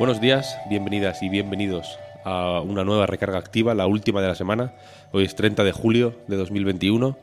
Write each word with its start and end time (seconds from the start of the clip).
Buenos 0.00 0.18
días, 0.18 0.58
bienvenidas 0.70 1.22
y 1.22 1.28
bienvenidos 1.28 1.98
a 2.24 2.62
una 2.62 2.84
nueva 2.84 3.04
recarga 3.04 3.36
activa, 3.36 3.74
la 3.74 3.86
última 3.86 4.22
de 4.22 4.28
la 4.28 4.34
semana. 4.34 4.72
Hoy 5.12 5.24
es 5.24 5.34
30 5.34 5.62
de 5.62 5.72
julio 5.72 6.14
de 6.26 6.38
2021 6.38 7.18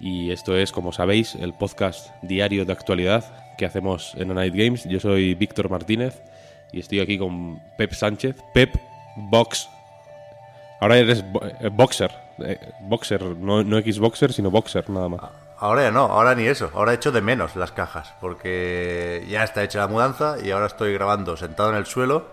y 0.00 0.30
esto 0.30 0.56
es, 0.56 0.72
como 0.72 0.92
sabéis, 0.92 1.34
el 1.34 1.52
podcast 1.52 2.08
diario 2.22 2.64
de 2.64 2.72
actualidad 2.72 3.54
que 3.58 3.66
hacemos 3.66 4.14
en 4.14 4.32
Night 4.32 4.54
Games. 4.54 4.84
Yo 4.88 4.98
soy 4.98 5.34
Víctor 5.34 5.68
Martínez 5.68 6.22
y 6.72 6.80
estoy 6.80 7.00
aquí 7.00 7.18
con 7.18 7.60
Pep 7.76 7.92
Sánchez. 7.92 8.36
Pep 8.54 8.74
Box. 9.16 9.68
Ahora 10.80 10.96
eres 10.96 11.22
eh, 11.60 11.68
boxer. 11.70 12.12
eh, 12.38 12.58
boxer, 12.80 13.22
no, 13.36 13.62
no 13.62 13.78
Xboxer, 13.78 14.32
sino 14.32 14.50
boxer 14.50 14.88
nada 14.88 15.10
más. 15.10 15.45
Ahora 15.58 15.84
ya 15.84 15.90
no, 15.90 16.00
ahora 16.00 16.34
ni 16.34 16.46
eso. 16.46 16.70
Ahora 16.74 16.92
he 16.92 16.96
hecho 16.96 17.12
de 17.12 17.22
menos 17.22 17.56
las 17.56 17.72
cajas, 17.72 18.12
porque 18.20 19.24
ya 19.28 19.42
está 19.42 19.62
hecha 19.62 19.78
la 19.78 19.88
mudanza 19.88 20.36
y 20.42 20.50
ahora 20.50 20.66
estoy 20.66 20.92
grabando 20.92 21.36
sentado 21.36 21.70
en 21.70 21.76
el 21.76 21.86
suelo 21.86 22.26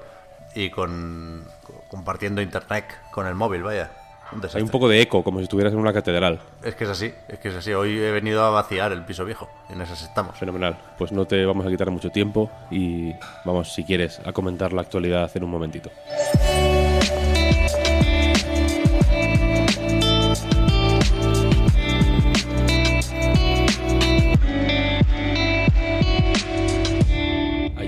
y 0.55 0.69
con 0.69 1.45
compartiendo 1.89 2.41
internet 2.41 2.85
con 3.11 3.27
el 3.27 3.35
móvil, 3.35 3.63
vaya. 3.63 3.91
Un. 4.31 4.41
Hay 4.53 4.63
un 4.63 4.69
poco 4.69 4.89
de 4.89 4.99
eco, 4.99 5.23
como 5.23 5.39
si 5.39 5.43
estuvieras 5.43 5.73
en 5.73 5.79
una 5.79 5.93
catedral. 5.93 6.39
Es 6.63 6.75
que 6.75 6.85
es 6.85 6.89
así, 6.89 7.13
es 7.27 7.39
que 7.39 7.49
es 7.49 7.55
así. 7.55 7.71
Hoy 7.71 7.99
he 7.99 8.11
venido 8.11 8.43
a 8.43 8.49
vaciar 8.49 8.91
el 8.91 9.05
piso 9.05 9.23
viejo, 9.25 9.47
en 9.69 9.79
esas 9.81 10.01
estamos. 10.01 10.35
Fenomenal. 10.37 10.75
Pues 10.97 11.11
no 11.11 11.25
te 11.25 11.45
vamos 11.45 11.65
a 11.67 11.69
quitar 11.69 11.91
mucho 11.91 12.09
tiempo 12.09 12.49
y 12.71 13.13
vamos, 13.45 13.73
si 13.73 13.83
quieres, 13.83 14.19
a 14.25 14.31
comentar 14.33 14.73
la 14.73 14.81
actualidad 14.81 15.29
en 15.35 15.43
un 15.43 15.51
momentito. 15.51 15.91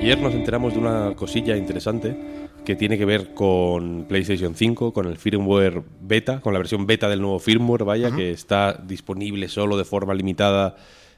Ayer 0.05 0.21
nos 0.21 0.35
enteramos 0.35 0.73
de 0.73 0.77
una 0.77 1.15
cosilla 1.15 1.57
interesante 1.57 2.15
que 2.63 2.75
tiene 2.75 2.95
que 2.95 3.05
ver 3.05 3.33
con 3.33 4.05
PlayStation 4.07 4.53
5, 4.53 4.93
con 4.93 5.07
el 5.07 5.17
firmware 5.17 5.81
beta, 5.99 6.41
con 6.41 6.53
la 6.53 6.59
versión 6.59 6.85
beta 6.85 7.09
del 7.09 7.21
nuevo 7.21 7.39
firmware, 7.39 7.85
vaya, 7.85 8.15
que 8.15 8.29
está 8.29 8.73
disponible 8.73 9.47
solo 9.47 9.77
de 9.77 9.83
forma 9.83 10.13
limitada 10.13 10.75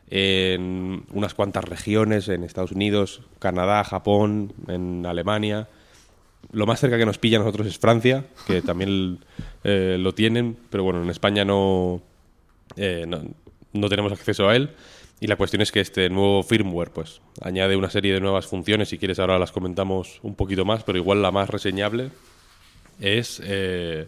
en 0.10 1.04
unas 1.12 1.34
cuantas 1.34 1.66
regiones, 1.66 2.30
en 2.30 2.46
Estados 2.46 2.72
Unidos, 2.72 3.24
Canadá, 3.40 3.84
Japón, 3.84 4.54
en 4.70 5.06
Alemania. 5.06 5.68
Lo 6.54 6.66
más 6.66 6.80
cerca 6.80 6.98
que 6.98 7.06
nos 7.06 7.18
pilla 7.18 7.40
a 7.40 7.42
nosotros 7.42 7.68
es 7.68 7.78
Francia, 7.78 8.24
que 8.48 8.62
también 8.62 9.20
eh, 9.66 9.98
lo 10.00 10.14
tienen, 10.14 10.56
pero 10.70 10.84
bueno, 10.84 11.04
en 11.04 11.10
España 11.10 11.44
no, 11.44 12.02
eh, 12.78 13.04
no, 13.06 13.22
no 13.74 13.90
tenemos 13.90 14.14
acceso 14.14 14.48
a 14.48 14.56
él. 14.56 14.70
Y 15.20 15.28
la 15.28 15.36
cuestión 15.36 15.62
es 15.62 15.72
que 15.72 15.80
este 15.80 16.10
nuevo 16.10 16.44
firmware 16.44 16.92
pues 16.92 17.22
añade 17.42 17.76
una 17.76 17.90
serie 17.90 18.14
de 18.14 18.20
nuevas 18.20 18.46
funciones. 18.46 18.90
Si 18.90 18.98
quieres 18.98 19.20
ahora 19.20 19.40
las 19.40 19.52
comentamos 19.52 20.20
un 20.22 20.36
poquito 20.36 20.64
más, 20.64 20.84
pero 20.84 20.98
igual 20.98 21.22
la 21.22 21.32
más 21.32 21.50
reseñable 21.50 22.12
es 23.00 23.42
eh, 23.44 24.08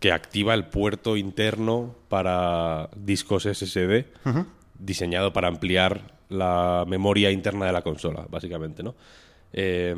que 0.00 0.12
activa 0.12 0.54
el 0.54 0.66
puerto 0.66 1.16
interno 1.16 1.94
para 2.08 2.90
discos 2.96 3.44
SSD, 3.44 4.06
diseñado 4.78 5.32
para 5.32 5.48
ampliar 5.48 6.16
la 6.28 6.84
memoria 6.88 7.30
interna 7.30 7.66
de 7.66 7.72
la 7.72 7.82
consola, 7.82 8.26
básicamente, 8.28 8.82
¿no? 8.82 8.96
Eh, 9.52 9.94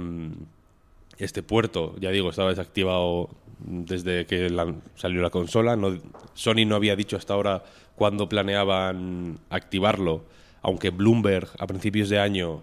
este 1.18 1.42
puerto, 1.42 1.94
ya 2.00 2.10
digo, 2.10 2.30
estaba 2.30 2.50
desactivado 2.50 3.28
desde 3.60 4.24
que 4.26 4.50
la- 4.50 4.74
salió 4.94 5.20
la 5.20 5.30
consola. 5.30 5.74
No, 5.76 5.96
Sony 6.34 6.64
no 6.66 6.76
había 6.76 6.94
dicho 6.96 7.16
hasta 7.16 7.34
ahora 7.34 7.62
cuándo 7.96 8.28
planeaban 8.28 9.38
activarlo, 9.50 10.22
aunque 10.62 10.90
Bloomberg 10.90 11.48
a 11.58 11.66
principios 11.66 12.08
de 12.08 12.20
año 12.20 12.60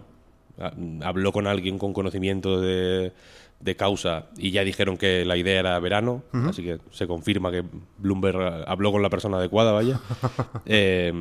ah, 0.58 0.72
habló 1.02 1.32
con 1.32 1.46
alguien 1.46 1.78
con 1.78 1.92
conocimiento 1.92 2.60
de, 2.60 3.12
de 3.60 3.76
causa 3.76 4.26
y 4.38 4.50
ya 4.52 4.64
dijeron 4.64 4.96
que 4.96 5.24
la 5.26 5.36
idea 5.36 5.60
era 5.60 5.78
verano, 5.78 6.22
así 6.48 6.62
que 6.62 6.78
se 6.92 7.06
confirma 7.06 7.50
que 7.50 7.62
Bloomberg 7.98 8.64
habló 8.66 8.90
con 8.92 9.02
la 9.02 9.10
persona 9.10 9.36
adecuada, 9.36 9.72
vaya. 9.72 10.00
Eh, 10.64 11.12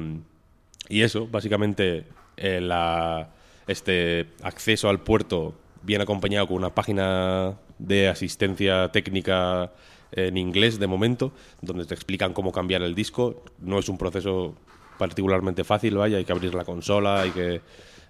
y 0.88 1.02
eso, 1.02 1.28
básicamente, 1.28 2.06
eh, 2.38 2.62
la- 2.62 3.30
este 3.68 4.28
acceso 4.44 4.88
al 4.90 5.00
puerto 5.02 5.56
viene 5.86 6.04
acompañado 6.04 6.48
con 6.48 6.58
una 6.58 6.74
página 6.74 7.56
de 7.78 8.08
asistencia 8.08 8.90
técnica 8.92 9.72
en 10.12 10.38
inglés 10.38 10.80
de 10.80 10.88
momento, 10.88 11.32
donde 11.62 11.86
te 11.86 11.94
explican 11.94 12.34
cómo 12.34 12.52
cambiar 12.52 12.82
el 12.82 12.96
disco. 12.96 13.44
No 13.60 13.80
es 13.80 13.90
un 13.90 13.98
proceso 13.98 14.56
particularmente 14.98 15.64
fácil, 15.64 15.98
vaya, 15.98 16.18
hay 16.18 16.26
que 16.26 16.32
abrir 16.32 16.54
la 16.56 16.64
consola, 16.64 17.22
hay 17.22 17.32
que, 17.32 17.62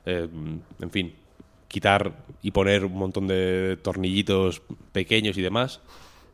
eh, 0.05 0.27
en 0.79 0.91
fin, 0.91 1.15
quitar 1.67 2.13
y 2.41 2.51
poner 2.51 2.85
un 2.85 2.97
montón 2.97 3.27
de 3.27 3.77
tornillitos 3.81 4.61
pequeños 4.91 5.37
y 5.37 5.41
demás. 5.41 5.81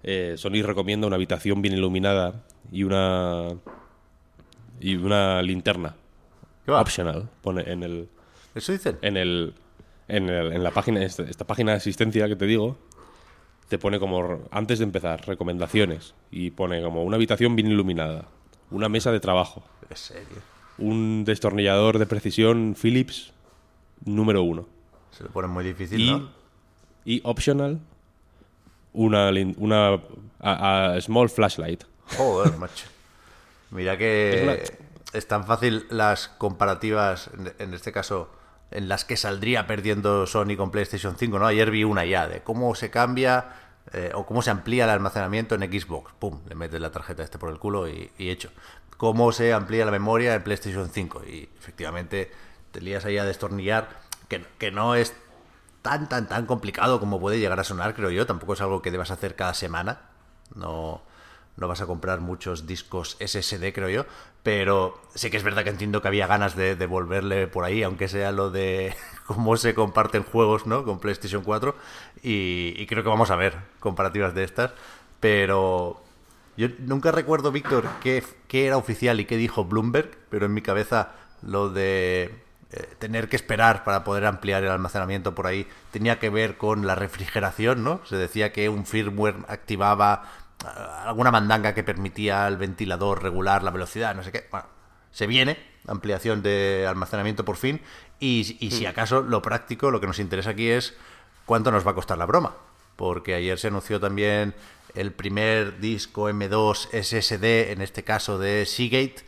Eh, 0.04 0.34
Sony 0.38 0.62
recomienda 0.64 1.08
una 1.08 1.16
habitación 1.16 1.62
bien 1.62 1.76
iluminada 1.76 2.44
y 2.72 2.84
una 2.84 3.50
y 4.80 4.96
una 4.96 5.44
linterna 5.44 5.96
¿Qué 6.66 6.72
va? 6.72 6.82
optional 6.82 7.30
pone 7.44 7.62
en 7.72 7.84
el 7.84 8.10
¿Eso 8.56 8.72
dicen? 8.72 8.98
en 9.04 9.16
el 9.16 9.54
en, 10.08 10.30
el- 10.30 10.54
en 10.54 10.64
la 10.64 10.72
página 10.72 11.04
esta, 11.04 11.24
esta 11.24 11.46
página 11.46 11.72
de 11.72 11.78
asistencia 11.78 12.28
que 12.28 12.36
te 12.36 12.46
digo 12.46 12.78
te 13.70 13.78
pone 13.80 14.00
como 14.00 14.40
antes 14.52 14.80
de 14.80 14.84
empezar 14.86 15.26
recomendaciones 15.28 16.14
y 16.30 16.52
pone 16.52 16.82
como 16.84 17.04
una 17.04 17.16
habitación 17.16 17.56
bien 17.56 17.68
iluminada 17.72 18.26
una 18.70 18.90
mesa 18.90 19.12
de 19.12 19.20
trabajo 19.20 19.64
En 19.90 19.96
serio. 19.98 20.38
un 20.78 21.24
destornillador 21.26 21.98
de 22.00 22.06
precisión 22.06 22.76
Philips 22.80 23.32
número 24.04 24.44
uno 24.44 24.68
Se 25.12 25.24
lo 25.24 25.30
ponen 25.30 25.52
muy 25.52 25.64
difícil, 25.64 26.00
y, 26.02 26.12
¿no? 26.12 26.30
y 27.06 27.22
optional 27.24 27.80
una 28.94 29.30
una 29.58 30.02
a- 30.40 30.94
a 30.96 31.02
small 31.02 31.30
flashlight 31.30 31.84
Joder, 32.18 32.58
macho. 32.58 32.88
Mira 33.70 33.98
que 33.98 34.64
Es 34.64 34.74
es 35.14 35.28
tan 35.30 35.46
fácil 35.46 35.86
las 35.90 36.28
comparativas, 36.28 37.30
en- 37.38 37.54
en 37.58 37.74
este 37.74 37.94
caso, 37.94 38.30
en 38.72 38.88
las 38.88 39.06
que 39.06 39.18
saldría 39.18 39.68
perdiendo 39.68 40.26
Sony 40.26 40.56
con 40.58 40.72
PlayStation 40.72 41.16
5, 41.18 41.38
¿no? 41.38 41.46
Ayer 41.46 41.70
vi 41.70 41.84
una 41.84 42.06
ya 42.06 42.28
de 42.28 42.42
cómo 42.42 42.74
se 42.74 42.90
cambia 42.90 43.54
eh, 43.94 44.12
o 44.14 44.26
cómo 44.26 44.42
se 44.42 44.50
amplía 44.50 44.86
el 44.86 44.90
almacenamiento 44.90 45.56
en 45.56 45.62
Xbox. 45.62 46.14
Pum, 46.18 46.40
le 46.48 46.56
metes 46.56 46.80
la 46.80 46.92
tarjeta 46.92 47.24
este 47.24 47.38
por 47.38 47.50
el 47.50 47.60
culo 47.60 47.88
y, 47.88 48.12
hecho. 48.18 48.50
Cómo 48.98 49.32
se 49.32 49.54
amplía 49.54 49.86
la 49.86 49.92
memoria 49.92 50.34
en 50.36 50.44
PlayStation 50.44 50.90
5 50.90 51.24
y 51.26 51.50
efectivamente 51.58 52.32
te 52.72 52.82
lías 52.82 53.04
ahí 53.04 53.18
a 53.18 53.26
destornillar, 53.26 53.90
que, 54.30 54.46
que 54.58 54.72
no 54.72 54.96
es 54.96 55.14
tan, 55.82 56.08
tan, 56.08 56.28
tan 56.28 56.46
complicado 56.46 57.00
como 57.00 57.20
puede 57.20 57.40
llegar 57.40 57.60
a 57.60 57.64
sonar, 57.64 57.94
creo 57.94 58.12
yo. 58.12 58.26
Tampoco 58.26 58.54
es 58.54 58.62
algo 58.62 58.82
que 58.82 58.92
debas 58.92 59.12
hacer 59.12 59.36
cada 59.36 59.54
semana. 59.54 60.02
No, 60.56 61.02
no 61.58 61.68
vas 61.68 61.82
a 61.82 61.86
comprar 61.86 62.22
muchos 62.22 62.66
discos 62.66 63.18
SSD, 63.20 63.74
creo 63.74 63.90
yo. 63.90 64.06
Pero 64.44 65.00
sí 65.14 65.30
que 65.30 65.38
es 65.38 65.44
verdad 65.44 65.64
que 65.64 65.70
entiendo 65.70 66.02
que 66.02 66.08
había 66.08 66.28
ganas 66.28 66.56
de, 66.56 66.76
de 66.76 66.86
volverle 66.88 67.48
por 67.48 67.64
ahí, 67.64 67.84
aunque 67.84 68.08
sea 68.08 68.32
lo 68.32 68.50
de 68.50 68.96
cómo 69.28 69.58
se 69.58 69.74
comparten 69.74 70.24
juegos, 70.24 70.66
¿no? 70.66 70.84
Con 70.84 71.00
PlayStation 71.00 71.44
4. 71.44 71.76
Y, 72.24 72.86
creo 72.88 73.04
que 73.04 73.10
vamos 73.10 73.32
a 73.32 73.36
ver 73.36 73.56
comparativas 73.80 74.34
de 74.34 74.44
estas. 74.44 74.72
Pero 75.20 76.02
yo 76.58 76.68
nunca 76.80 77.12
recuerdo, 77.12 77.52
Víctor, 77.52 77.88
qué, 78.02 78.24
qué 78.48 78.66
era 78.66 78.78
oficial 78.78 79.20
y 79.20 79.26
qué 79.26 79.38
dijo 79.38 79.66
Bloomberg, 79.66 80.12
pero 80.30 80.46
en 80.48 80.54
mi 80.54 80.62
cabeza 80.62 81.12
lo 81.44 81.70
de 81.70 82.42
eh, 82.74 82.88
tener 83.00 83.28
que 83.28 83.36
esperar 83.36 83.84
para 83.84 84.04
poder 84.04 84.26
ampliar 84.26 84.64
el 84.64 84.70
almacenamiento 84.70 85.36
por 85.36 85.46
ahí 85.46 85.68
tenía 85.92 86.20
que 86.20 86.30
ver 86.30 86.56
con 86.56 86.88
la 86.88 86.96
refrigeración, 86.96 87.84
¿no? 87.84 88.00
Se 88.06 88.16
decía 88.16 88.54
que 88.54 88.70
un 88.70 88.86
firmware 88.86 89.36
activaba 89.50 90.24
alguna 91.06 91.32
mandanga 91.32 91.74
que 91.74 91.84
permitía 91.84 92.46
al 92.46 92.58
ventilador 92.58 93.24
regular 93.24 93.64
la 93.64 93.72
velocidad, 93.72 94.16
no 94.16 94.24
sé 94.24 94.32
qué. 94.32 94.48
Bueno, 94.52 94.68
se 95.12 95.28
viene 95.28 95.58
ampliación 95.88 96.44
de 96.44 96.86
almacenamiento 96.88 97.44
por 97.44 97.58
fin 97.58 97.82
y, 98.20 98.58
y 98.60 98.72
si 98.72 98.86
acaso 98.86 99.22
lo 99.22 99.42
práctico, 99.42 99.92
lo 99.92 100.00
que 100.00 100.08
nos 100.08 100.20
interesa 100.20 100.52
aquí 100.52 100.70
es 100.70 100.96
cuánto 101.46 101.72
nos 101.72 101.86
va 101.86 101.92
a 101.92 101.96
costar 101.96 102.18
la 102.18 102.26
broma. 102.26 102.56
porque 102.96 103.34
ayer 103.34 103.58
se 103.58 103.68
anunció 103.68 104.00
también 104.00 104.54
el 104.94 105.12
primer 105.12 105.80
disco 105.80 106.30
M2 106.30 106.90
SSD, 106.92 107.72
en 107.72 107.82
este 107.82 108.04
caso 108.04 108.38
de 108.38 108.66
Seagate, 108.66 109.24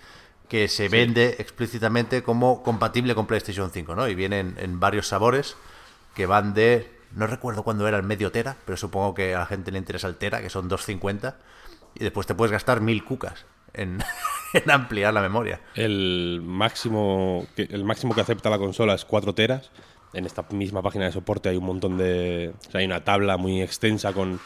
que 0.47 0.68
se 0.68 0.89
vende 0.89 1.38
explícitamente 1.39 2.21
como 2.21 2.62
compatible 2.62 3.15
con 3.15 3.25
PlayStation 3.25 3.71
5, 3.71 3.95
¿no? 3.95 4.07
Y 4.07 4.13
vienen 4.13 4.56
en 4.59 4.80
varios 4.80 5.07
sabores 5.07 5.56
que 6.13 6.25
van 6.27 6.53
de, 6.53 6.91
no 7.15 7.27
recuerdo 7.27 7.63
cuándo 7.63 7.88
era 7.88 7.98
el 7.98 8.04
medio 8.04 8.31
tera, 8.31 8.57
pero 8.65 8.77
supongo 8.77 9.13
que 9.13 9.36
a 9.36 9.39
la 9.39 9.45
gente 9.45 9.71
le 9.71 9.77
interesa 9.77 10.07
el 10.07 10.15
tera, 10.15 10.42
que 10.42 10.50
son 10.50 10.68
250, 10.68 11.38
y 11.95 12.04
después 12.04 12.27
te 12.27 12.36
puedes 12.36 12.51
gastar 12.51 12.81
mil 12.81 13.04
cucas 13.04 13.45
en, 13.74 14.00
ampliar 14.69 15.13
la 15.13 15.21
memoria. 15.21 15.62
El 15.75 16.42
máximo, 16.44 17.45
que, 17.56 17.63
el 17.63 17.83
máximo 17.83 18.13
que 18.13 18.21
acepta 18.21 18.50
la 18.50 18.57
consola 18.57 18.94
es 18.94 19.06
4 19.06 19.33
teras. 19.33 19.71
En 20.13 20.25
esta 20.25 20.45
misma 20.51 20.83
página 20.83 21.06
de 21.06 21.12
soporte 21.12 21.50
hay 21.50 21.57
un 21.57 21.65
montón 21.65 21.98
de... 21.98 22.54
O 22.68 22.71
sea, 22.71 22.80
hay 22.80 22.86
una 22.86 23.04
tabla 23.04 23.38
muy 23.38 23.63
extensa 23.63 24.13
con 24.13 24.39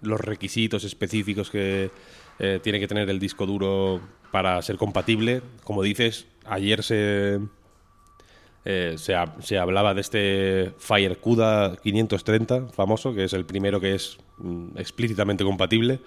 los 0.00 0.18
requisitos 0.18 0.84
específicos 0.84 1.50
que 1.50 1.90
eh, 2.38 2.58
tiene 2.62 2.80
que 2.80 2.88
tener 2.88 3.10
el 3.10 3.18
disco 3.18 3.44
duro 3.44 4.00
para 4.30 4.62
ser 4.62 4.78
compatible. 4.78 5.42
Como 5.62 5.82
dices, 5.82 6.26
ayer 6.46 6.82
se, 6.82 7.38
eh, 8.64 8.94
se, 8.98 9.14
ha- 9.14 9.34
se 9.40 9.58
hablaba 9.58 9.94
de 9.94 10.00
este 10.00 10.72
FireCuda 10.78 11.76
530 11.76 12.66
famoso, 12.68 13.14
que 13.14 13.24
es 13.24 13.32
el 13.32 13.44
primero 13.46 13.80
que 13.80 13.94
es 13.94 14.18
mm, 14.38 14.76
explícitamente 14.78 15.44
compatible, 15.44 16.00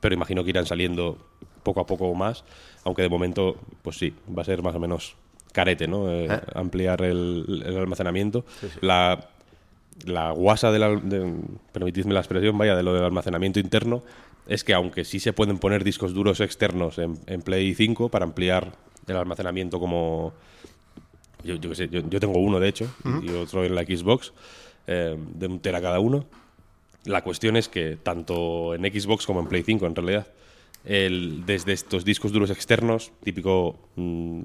pero 0.00 0.14
imagino 0.14 0.42
que 0.44 0.50
irán 0.50 0.66
saliendo 0.66 1.18
poco 1.62 1.80
a 1.80 1.86
poco 1.86 2.14
más, 2.14 2.44
aunque 2.84 3.02
de 3.02 3.08
momento, 3.10 3.56
pues 3.82 3.98
sí, 3.98 4.14
va 4.36 4.42
a 4.42 4.44
ser 4.46 4.62
más 4.62 4.74
o 4.74 4.80
menos 4.80 5.14
carete, 5.52 5.86
¿no? 5.88 6.10
Eh, 6.10 6.26
¿Eh? 6.30 6.40
Ampliar 6.54 7.02
el, 7.02 7.62
el 7.66 7.76
almacenamiento. 7.76 8.44
La, 8.80 9.28
la 10.06 10.30
guasa 10.30 10.72
del, 10.72 11.08
de, 11.08 11.34
permitidme 11.72 12.14
la 12.14 12.20
expresión, 12.20 12.56
vaya, 12.56 12.74
de 12.76 12.82
lo 12.82 12.94
del 12.94 13.04
almacenamiento 13.04 13.60
interno, 13.60 14.02
es 14.46 14.64
que 14.64 14.72
aunque 14.72 15.04
sí 15.04 15.20
se 15.20 15.34
pueden 15.34 15.58
poner 15.58 15.84
discos 15.84 16.14
duros 16.14 16.40
externos 16.40 16.96
en, 16.98 17.18
en 17.26 17.42
Play 17.42 17.74
5 17.74 18.08
para 18.08 18.24
ampliar 18.24 18.72
el 19.06 19.16
almacenamiento 19.16 19.78
como... 19.78 20.32
Yo, 21.44 21.56
yo 21.56 21.70
qué 21.70 21.76
sé, 21.76 21.88
yo, 21.88 22.00
yo 22.08 22.20
tengo 22.20 22.38
uno 22.38 22.60
de 22.60 22.68
hecho 22.68 22.86
y 23.22 23.30
otro 23.30 23.64
en 23.64 23.74
la 23.74 23.82
Xbox, 23.82 24.32
eh, 24.86 25.16
de 25.34 25.46
un 25.46 25.60
tera 25.60 25.80
cada 25.80 26.00
uno. 26.00 26.26
La 27.04 27.22
cuestión 27.22 27.56
es 27.56 27.68
que 27.68 27.96
tanto 27.96 28.74
en 28.74 28.82
Xbox 28.82 29.26
como 29.26 29.40
en 29.40 29.46
Play 29.46 29.62
5 29.62 29.86
en 29.86 29.96
realidad, 29.96 30.26
el, 30.84 31.44
desde 31.46 31.72
estos 31.72 32.04
discos 32.04 32.32
duros 32.32 32.50
externos, 32.50 33.12
típico 33.22 33.78
mm, 33.96 34.42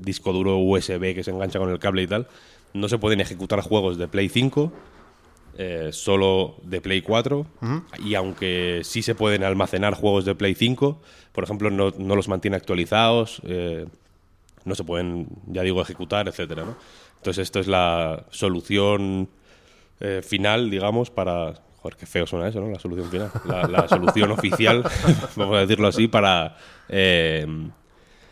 disco 0.00 0.32
duro 0.32 0.58
USB 0.58 1.14
que 1.14 1.22
se 1.24 1.30
engancha 1.30 1.58
con 1.58 1.70
el 1.70 1.78
cable 1.78 2.02
y 2.02 2.06
tal, 2.06 2.28
no 2.74 2.88
se 2.88 2.98
pueden 2.98 3.20
ejecutar 3.20 3.60
juegos 3.60 3.98
de 3.98 4.08
Play 4.08 4.28
5, 4.28 4.72
eh, 5.58 5.88
solo 5.92 6.56
de 6.62 6.80
Play 6.80 7.02
4, 7.02 7.46
y 8.04 8.14
aunque 8.14 8.82
sí 8.84 9.02
se 9.02 9.14
pueden 9.14 9.42
almacenar 9.42 9.94
juegos 9.94 10.24
de 10.24 10.34
Play 10.34 10.54
5, 10.54 11.00
por 11.32 11.44
ejemplo, 11.44 11.70
no, 11.70 11.92
no 11.98 12.14
los 12.14 12.28
mantiene 12.28 12.56
actualizados, 12.56 13.40
eh, 13.44 13.86
no 14.68 14.74
se 14.74 14.84
pueden, 14.84 15.26
ya 15.46 15.62
digo, 15.62 15.82
ejecutar, 15.82 16.28
etcétera, 16.28 16.64
¿no? 16.64 16.76
Entonces 17.16 17.42
esto 17.42 17.58
es 17.58 17.66
la 17.66 18.24
solución 18.30 19.28
eh, 20.00 20.22
final, 20.24 20.70
digamos, 20.70 21.10
para... 21.10 21.54
Joder, 21.78 21.96
qué 21.96 22.06
feo 22.06 22.26
suena 22.26 22.48
eso, 22.48 22.60
¿no? 22.60 22.68
La 22.70 22.78
solución 22.78 23.08
final. 23.10 23.30
La, 23.44 23.62
la 23.68 23.88
solución 23.88 24.30
oficial, 24.32 24.84
vamos 25.36 25.56
a 25.56 25.60
decirlo 25.60 25.88
así, 25.88 26.08
para... 26.08 26.56
eh, 26.88 27.46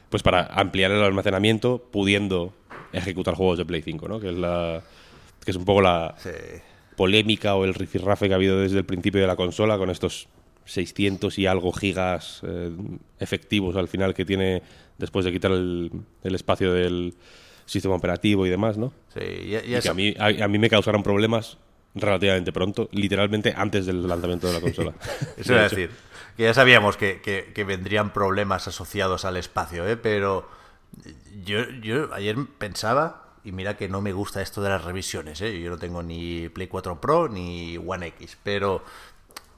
pues 0.09 0.23
para 0.23 0.47
ampliar 0.47 0.93
el 0.93 1.03
almacenamiento 1.03 1.83
pudiendo 1.91 2.55
ejecutar 2.93 3.35
juegos 3.35 3.59
de 3.59 3.65
Play 3.65 3.83
5, 3.83 4.07
¿no? 4.09 4.21
Que 4.21 4.29
es 4.31 4.37
la 4.37 4.81
que 5.45 5.51
es 5.51 5.57
un 5.57 5.65
poco 5.65 5.81
la 5.81 6.15
Sí. 6.19 6.31
polémica 6.97 7.57
o 7.57 7.65
el 7.65 7.75
rifirrafe 7.75 8.29
que 8.29 8.33
ha 8.33 8.37
habido 8.37 8.61
desde 8.61 8.79
el 8.79 8.85
principio 8.85 9.21
de 9.21 9.27
la 9.27 9.35
consola 9.37 9.77
con 9.79 9.91
estos 9.91 10.29
600 10.65 11.39
y 11.41 11.47
algo 11.47 11.73
gigas 11.73 12.41
eh, 12.47 12.71
efectivos 13.19 13.75
al 13.77 13.89
final 13.89 14.15
que 14.15 14.25
tiene 14.25 14.63
después 14.99 15.25
de 15.25 15.33
quitar 15.33 15.51
el, 15.53 15.91
el 16.23 16.35
espacio 16.35 16.73
del 16.73 17.15
sistema 17.65 17.95
operativo 17.97 18.47
y 18.47 18.51
demás, 18.51 18.77
¿no? 18.79 18.93
Sí, 19.15 19.21
y, 19.25 19.55
y 19.57 19.71
Y 19.71 19.75
eso- 19.75 19.83
que 19.83 19.89
a 19.89 19.95
mí, 19.95 20.15
a, 20.19 20.45
a 20.45 20.49
mí 20.49 20.59
me 20.59 20.71
causaron 20.71 21.03
problemas 21.03 21.59
relativamente 21.95 22.53
pronto, 22.53 22.89
literalmente 22.93 23.55
antes 23.57 23.87
del 23.87 24.07
lanzamiento 24.07 24.47
de 24.49 24.53
la 24.53 24.61
consola. 24.61 24.93
Eso 25.37 25.53
iba 25.53 25.63
a 25.63 25.69
decir. 25.69 25.91
Que 26.37 26.43
ya 26.45 26.53
sabíamos 26.55 26.97
que, 26.99 27.21
que- 27.23 27.53
que 27.55 27.65
vendrían 27.65 28.13
problemas 28.13 28.69
asociados 28.69 29.25
al 29.25 29.37
espacio, 29.39 29.89
¿eh? 29.89 29.97
Pero 29.97 30.49
yo, 31.45 31.61
yo 31.83 32.13
ayer 32.15 32.37
pensaba, 32.59 33.33
y 33.45 33.53
mira 33.53 33.77
que 33.79 33.89
no 33.89 34.01
me 34.03 34.13
gusta 34.13 34.43
esto 34.43 34.61
de 34.63 34.69
las 34.69 34.85
revisiones, 34.85 35.41
¿eh? 35.41 35.59
Yo 35.61 35.71
no 35.71 35.79
tengo 35.79 36.03
ni 36.03 36.49
Play 36.51 36.67
4 36.69 37.01
Pro 37.01 37.29
ni 37.29 37.79
One 37.79 38.09
X, 38.09 38.37
pero 38.43 38.85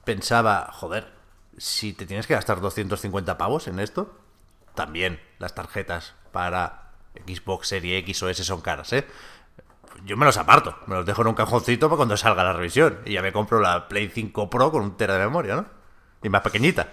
pensaba, 0.05 0.69
joder, 0.71 1.07
si 1.57 1.93
te 1.93 2.05
tienes 2.05 2.25
que 2.27 2.33
gastar 2.33 2.61
250 2.61 3.37
pavos 3.37 3.67
en 3.67 3.79
esto, 3.79 4.13
también 4.79 5.19
las 5.39 5.53
tarjetas 5.55 6.15
para 6.31 6.91
Xbox 7.27 7.67
Serie 7.67 7.97
X 7.99 8.23
o 8.23 8.29
S 8.29 8.43
son 8.43 8.61
caras, 8.61 8.93
¿eh? 8.93 9.05
Yo 10.05 10.15
me 10.15 10.25
los 10.25 10.37
aparto, 10.37 10.75
me 10.87 10.95
los 10.95 11.05
dejo 11.05 11.21
en 11.23 11.27
un 11.27 11.33
cajoncito 11.35 11.87
para 11.89 11.97
cuando 11.97 12.15
salga 12.15 12.43
la 12.43 12.53
revisión. 12.53 12.99
Y 13.05 13.13
ya 13.13 13.21
me 13.21 13.33
compro 13.33 13.59
la 13.59 13.89
Play 13.89 14.07
5 14.07 14.49
Pro 14.49 14.71
con 14.71 14.83
un 14.83 14.95
tera 14.95 15.15
de 15.17 15.25
memoria, 15.25 15.55
¿no? 15.57 15.65
Y 16.23 16.29
más 16.29 16.41
pequeñita. 16.41 16.87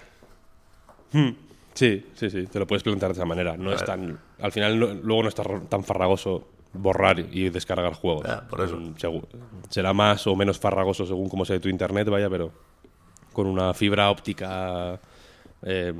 Sí, 1.74 2.06
sí, 2.14 2.30
sí, 2.30 2.46
te 2.46 2.58
lo 2.58 2.66
puedes 2.66 2.82
plantear 2.82 3.12
de 3.12 3.18
esa 3.18 3.24
manera. 3.26 3.56
No 3.56 3.72
es 3.72 3.84
tan, 3.84 4.18
al 4.40 4.50
final 4.52 4.78
no- 4.80 4.86
luego 4.94 5.22
no 5.24 5.28
está 5.28 5.42
tan 5.68 5.84
farragoso 5.84 6.48
borrar 6.72 7.18
y 7.20 7.48
descargar 7.50 7.92
juegos. 7.94 8.26
Ya, 8.26 8.40
por 8.48 8.60
eso. 8.62 8.76
Mm, 8.76 8.94
será 9.68 9.92
más 9.92 10.26
o 10.26 10.34
menos 10.34 10.58
farragoso 10.58 11.06
según 11.06 11.28
cómo 11.28 11.44
sea 11.44 11.60
tu 11.60 11.68
internet, 11.68 12.08
vaya, 12.08 12.28
pero 12.30 12.50
con 13.32 13.46
una 13.46 13.72
fibra 13.74 14.10
óptica 14.10 14.98
eh, 15.62 15.92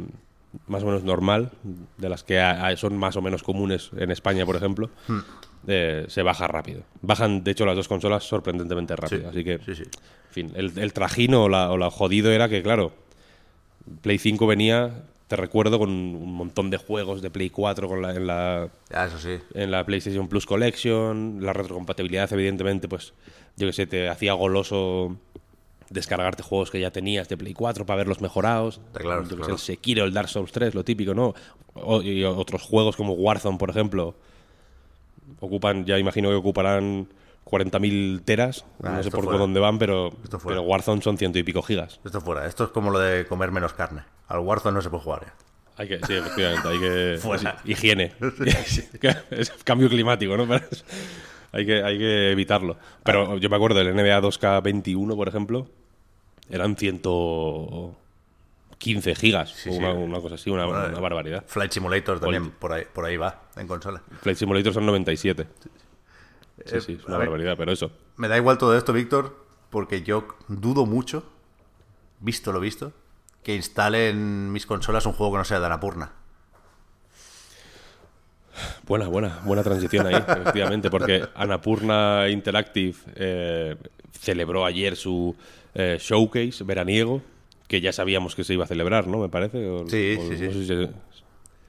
más 0.66 0.82
o 0.82 0.86
menos 0.86 1.02
normal, 1.04 1.50
de 1.98 2.08
las 2.08 2.22
que 2.24 2.40
son 2.76 2.96
más 2.96 3.16
o 3.16 3.22
menos 3.22 3.42
comunes 3.42 3.90
en 3.96 4.10
España, 4.10 4.44
por 4.46 4.56
ejemplo, 4.56 4.90
Hmm. 5.08 5.18
eh, 5.68 6.04
se 6.08 6.22
baja 6.22 6.46
rápido. 6.46 6.82
Bajan, 7.02 7.42
de 7.44 7.50
hecho, 7.50 7.66
las 7.66 7.76
dos 7.76 7.88
consolas 7.88 8.24
sorprendentemente 8.24 8.94
rápido. 8.96 9.22
Sí, 9.22 9.26
así 9.28 9.44
que, 9.44 9.58
sí, 9.64 9.74
sí. 9.74 9.82
en 9.82 10.32
fin, 10.32 10.52
el, 10.56 10.78
el 10.78 10.92
trajino 10.92 11.44
o 11.44 11.48
la, 11.48 11.70
o 11.70 11.76
la 11.76 11.90
jodido 11.90 12.30
era 12.32 12.48
que, 12.48 12.62
claro, 12.62 12.92
Play 14.02 14.18
5 14.18 14.46
venía, 14.46 15.04
te 15.28 15.36
recuerdo, 15.36 15.78
con 15.78 15.90
un 15.90 16.32
montón 16.34 16.70
de 16.70 16.76
juegos 16.76 17.22
de 17.22 17.30
Play 17.30 17.50
4 17.50 17.88
con 17.88 18.02
la, 18.02 18.14
en, 18.14 18.26
la, 18.26 18.68
Ya, 18.90 19.06
eso 19.06 19.18
sí. 19.18 19.38
en 19.54 19.70
la 19.70 19.84
PlayStation 19.84 20.28
Plus 20.28 20.46
Collection, 20.46 21.38
la 21.40 21.52
retrocompatibilidad, 21.52 22.32
evidentemente, 22.32 22.88
pues 22.88 23.12
yo 23.56 23.66
que 23.66 23.72
sé, 23.72 23.86
te 23.86 24.08
hacía 24.08 24.32
goloso 24.34 25.16
descargarte 25.90 26.42
juegos 26.42 26.70
que 26.70 26.80
ya 26.80 26.90
tenías 26.90 27.28
de 27.28 27.36
Play 27.36 27.54
4 27.54 27.86
para 27.86 27.98
verlos 27.98 28.20
mejorados. 28.20 28.80
Está 28.88 29.00
claro, 29.00 29.22
está 29.22 29.36
claro. 29.36 29.52
el 29.52 29.58
Sekiro, 29.58 30.04
el 30.04 30.12
Dark 30.12 30.28
Souls 30.28 30.52
3, 30.52 30.74
lo 30.74 30.84
típico, 30.84 31.14
¿no? 31.14 31.34
O- 31.74 32.02
y 32.02 32.24
otros 32.24 32.62
juegos 32.62 32.96
como 32.96 33.12
Warzone, 33.14 33.58
por 33.58 33.70
ejemplo, 33.70 34.14
ocupan, 35.40 35.84
ya 35.84 35.98
imagino 35.98 36.28
que 36.30 36.34
ocuparán 36.36 37.08
40.000 37.44 38.22
teras. 38.24 38.64
Ah, 38.82 38.90
no 38.96 39.02
sé 39.02 39.10
por 39.10 39.24
fuera. 39.24 39.38
dónde 39.38 39.60
van, 39.60 39.78
pero, 39.78 40.12
Esto 40.24 40.38
pero 40.44 40.62
Warzone 40.62 41.02
son 41.02 41.16
ciento 41.18 41.38
y 41.38 41.42
pico 41.44 41.62
gigas. 41.62 42.00
Esto 42.04 42.20
fuera. 42.20 42.46
Esto 42.46 42.64
es 42.64 42.70
como 42.70 42.90
lo 42.90 42.98
de 42.98 43.26
comer 43.26 43.52
menos 43.52 43.72
carne. 43.72 44.02
Al 44.28 44.40
Warzone 44.40 44.74
no 44.74 44.82
se 44.82 44.90
puede 44.90 45.02
jugar 45.04 45.22
ya. 45.26 45.34
Hay 45.78 45.88
que, 45.88 45.98
sí, 46.06 46.14
efectivamente, 46.14 46.68
hay 46.68 46.80
que. 46.80 47.18
Fuera. 47.22 47.58
higiene. 47.66 48.12
es 49.30 49.50
cambio 49.62 49.88
climático, 49.90 50.36
¿no? 50.36 50.46
Hay, 51.52 51.64
que, 51.66 51.82
hay 51.82 51.98
que 51.98 52.32
evitarlo. 52.32 52.76
Pero 53.04 53.36
yo 53.38 53.48
me 53.48 53.56
acuerdo 53.56 53.78
del 53.78 53.94
NBA 53.94 54.20
2K21, 54.20 55.16
por 55.16 55.28
ejemplo, 55.28 55.66
eran 56.50 56.76
115 56.76 59.14
gigas, 59.14 59.50
Sí, 59.50 59.70
o 59.70 59.72
sí. 59.72 59.78
una, 59.78 59.92
una 59.92 60.20
cosa 60.20 60.34
así, 60.36 60.50
una, 60.50 60.66
Bueno, 60.66 60.86
una 60.88 61.00
barbaridad. 61.00 61.44
Flight 61.46 61.72
Simulator 61.72 62.20
también 62.20 62.50
por 62.50 62.72
ahí, 62.72 62.84
por 62.92 63.04
ahí 63.04 63.16
va, 63.16 63.42
en 63.56 63.66
consola. 63.66 64.02
Flight 64.22 64.38
Simulator 64.38 64.72
son 64.74 64.86
97. 64.86 65.46
Sí, 66.64 66.76
Eh, 66.76 66.80
sí, 66.80 66.92
es 66.92 67.04
a 67.04 67.08
una 67.08 67.18
ver, 67.18 67.28
barbaridad, 67.28 67.54
pero 67.56 67.72
eso. 67.72 67.90
Me 68.16 68.28
da 68.28 68.36
igual 68.36 68.58
todo 68.58 68.76
esto, 68.76 68.92
Víctor, 68.92 69.36
porque 69.70 70.02
yo 70.02 70.26
dudo 70.48 70.86
mucho, 70.86 71.24
visto 72.20 72.52
lo 72.52 72.60
visto, 72.60 72.92
que 73.42 73.54
instale 73.54 74.10
en 74.10 74.52
mis 74.52 74.66
consolas 74.66 75.06
un 75.06 75.12
juego 75.12 75.32
que 75.34 75.38
no 75.38 75.44
sea 75.44 75.60
de 75.60 75.66
Anapurna. 75.66 76.12
Buena, 78.86 79.08
buena, 79.08 79.40
buena 79.44 79.62
transición 79.62 80.06
ahí, 80.06 80.14
efectivamente, 80.28 80.90
porque 80.90 81.22
Annapurna 81.34 82.28
Interactive 82.28 82.96
eh, 83.14 83.76
celebró 84.12 84.64
ayer 84.64 84.96
su 84.96 85.34
eh, 85.74 85.98
showcase 86.00 86.64
veraniego, 86.64 87.22
que 87.68 87.80
ya 87.80 87.92
sabíamos 87.92 88.34
que 88.34 88.44
se 88.44 88.54
iba 88.54 88.64
a 88.64 88.68
celebrar, 88.68 89.06
¿no? 89.08 89.18
Me 89.18 89.28
parece. 89.28 89.66
O- 89.68 89.88
Sí, 89.88 90.16
o 90.18 90.28
sí, 90.28 90.36
sí. 90.36 90.44
no 90.46 90.52
si 90.52 90.66
se- 90.66 90.88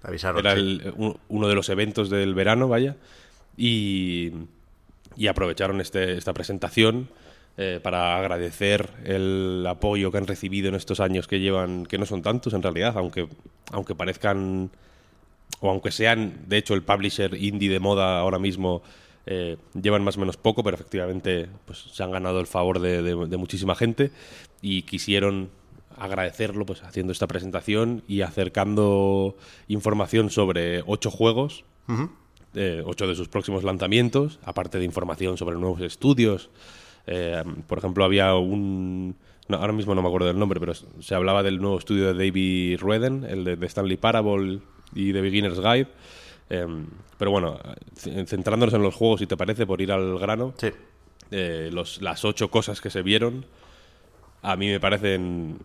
Avisaron. 0.03 0.39
era 0.39 0.53
sí. 0.53 0.60
el- 0.60 0.94
un- 0.96 1.17
uno 1.29 1.48
de 1.48 1.56
los 1.56 1.70
eventos 1.70 2.10
del 2.10 2.34
verano, 2.36 2.67
vaya, 2.67 2.96
y, 3.58 4.32
y 5.15 5.27
aprovecharon 5.27 5.82
este, 5.82 6.17
esta 6.17 6.34
presentación 6.34 7.10
eh, 7.58 7.79
para 7.82 8.17
agradecer 8.20 8.88
el 9.03 9.65
apoyo 9.67 10.12
que 10.12 10.20
han 10.20 10.27
recibido 10.27 10.70
en 10.70 10.75
estos 10.75 11.00
años 11.00 11.27
que 11.27 11.39
llevan, 11.39 11.86
que 11.88 11.98
no 11.98 12.06
son 12.06 12.22
tantos 12.22 12.53
en 12.53 12.62
realidad, 12.62 12.94
aunque, 12.96 13.27
aunque 13.72 13.96
parezcan, 13.96 14.70
o 15.59 15.69
aunque 15.69 15.91
sean, 15.91 16.45
de 16.47 16.57
hecho, 16.57 16.73
el 16.73 16.83
publisher 16.83 17.33
indie 17.35 17.69
de 17.69 17.79
moda 17.79 18.19
ahora 18.19 18.39
mismo 18.39 18.81
Eh, 19.29 19.57
llevan 19.73 20.05
más 20.05 20.15
o 20.15 20.21
menos 20.21 20.37
poco, 20.37 20.63
pero 20.63 20.75
efectivamente 20.75 21.49
pues, 21.65 21.79
se 21.91 22.01
han 22.01 22.11
ganado 22.11 22.39
el 22.39 22.47
favor 22.47 22.79
de, 22.79 23.01
de- 23.03 23.27
de 23.27 23.35
muchísima 23.37 23.75
gente 23.75 24.11
y 24.61 24.83
quisieron 24.83 25.49
agradecerlo 25.97 26.65
pues 26.65 26.81
haciendo 26.81 27.11
esta 27.11 27.27
presentación 27.27 28.03
y 28.07 28.21
acercando 28.21 29.35
información 29.67 30.29
sobre 30.29 30.81
ocho 30.87 31.11
juegos, 31.11 31.65
eh, 32.55 32.81
ocho 32.85 33.05
de 33.05 33.15
sus 33.15 33.27
próximos 33.27 33.65
lanzamientos, 33.65 34.39
aparte 34.45 34.79
de 34.79 34.85
información 34.85 35.35
sobre 35.37 35.57
nuevos 35.57 35.81
estudios. 35.81 36.49
Eh, 37.05 37.43
por 37.67 37.79
ejemplo, 37.79 38.05
había 38.05 38.33
un... 38.35 39.17
no, 39.49 39.57
ahora 39.57 39.73
mismo 39.73 39.93
no 39.93 40.01
me 40.01 40.07
acuerdo 40.07 40.27
del 40.27 40.39
nombre, 40.39 40.61
pero 40.61 40.73
se 40.73 41.15
hablaba 41.15 41.43
del 41.43 41.59
nuevo 41.59 41.77
estudio 41.77 42.13
de 42.13 42.25
David 42.27 42.79
Rueden, 42.79 43.25
el 43.25 43.43
de, 43.43 43.55
de 43.57 43.65
Stanley 43.65 43.97
Parable 43.97 44.59
y 44.94 45.12
de 45.12 45.22
Beginner's 45.22 45.60
Guide. 45.60 45.88
Eh, 46.50 46.65
pero 47.17 47.32
bueno, 47.32 47.60
centrándonos 47.96 48.74
en 48.74 48.82
los 48.84 48.94
juegos, 48.96 49.20
si 49.20 49.27
te 49.27 49.36
parece, 49.36 49.65
por 49.65 49.82
ir 49.82 49.91
al 49.91 50.17
grano, 50.20 50.53
Sí. 50.58 50.72
eh, 51.32 51.70
los- 51.74 52.01
las 52.01 52.24
ocho 52.25 52.50
cosas 52.50 52.79
que 52.79 52.89
se 52.89 53.01
vieron 53.01 53.46
a 54.44 54.56
mí 54.56 54.67
me 54.70 54.79
parecen 54.79 55.58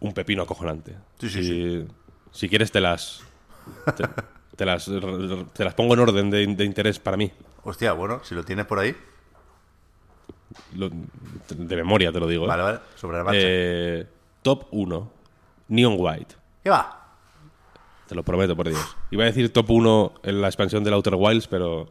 un 0.00 0.12
pepino 0.12 0.42
acojonante. 0.42 0.94
Sí, 1.18 1.28
sí, 1.30 1.42
si, 1.42 1.86
si 2.30 2.48
quieres 2.48 2.70
te 2.70 2.80
las 2.80 3.22
te, 3.96 4.04
te 4.56 4.64
las 4.66 4.84
te 5.54 5.64
las 5.64 5.74
pongo 5.74 5.94
en 5.94 6.00
orden 6.00 6.30
de, 6.30 6.46
de 6.46 6.64
interés 6.64 6.98
para 6.98 7.16
mí. 7.16 7.32
Hostia, 7.64 7.92
bueno, 7.94 8.20
si 8.22 8.34
lo 8.34 8.44
tienes 8.44 8.66
por 8.66 8.78
ahí. 8.78 8.94
Lo- 10.76 10.90
de 10.90 11.76
memoria 11.76 12.12
te 12.12 12.20
lo 12.20 12.26
digo. 12.26 12.44
¿eh? 12.44 12.48
Vale, 12.48 12.62
vale, 12.62 12.78
sobre 12.96 13.18
la 13.18 13.24
marcha. 13.24 13.40
Eh, 13.42 14.06
top 14.42 14.66
1. 14.70 15.12
Neon 15.68 15.96
White. 15.98 16.34
¿Qué 16.62 16.70
va? 16.70 17.07
Te 18.08 18.14
lo 18.14 18.22
prometo, 18.22 18.56
por 18.56 18.68
Dios. 18.68 18.96
Iba 19.10 19.24
a 19.24 19.26
decir 19.26 19.52
top 19.52 19.70
1 19.70 20.14
en 20.22 20.40
la 20.40 20.48
expansión 20.48 20.82
del 20.82 20.94
Outer 20.94 21.14
Wilds, 21.14 21.46
pero 21.46 21.88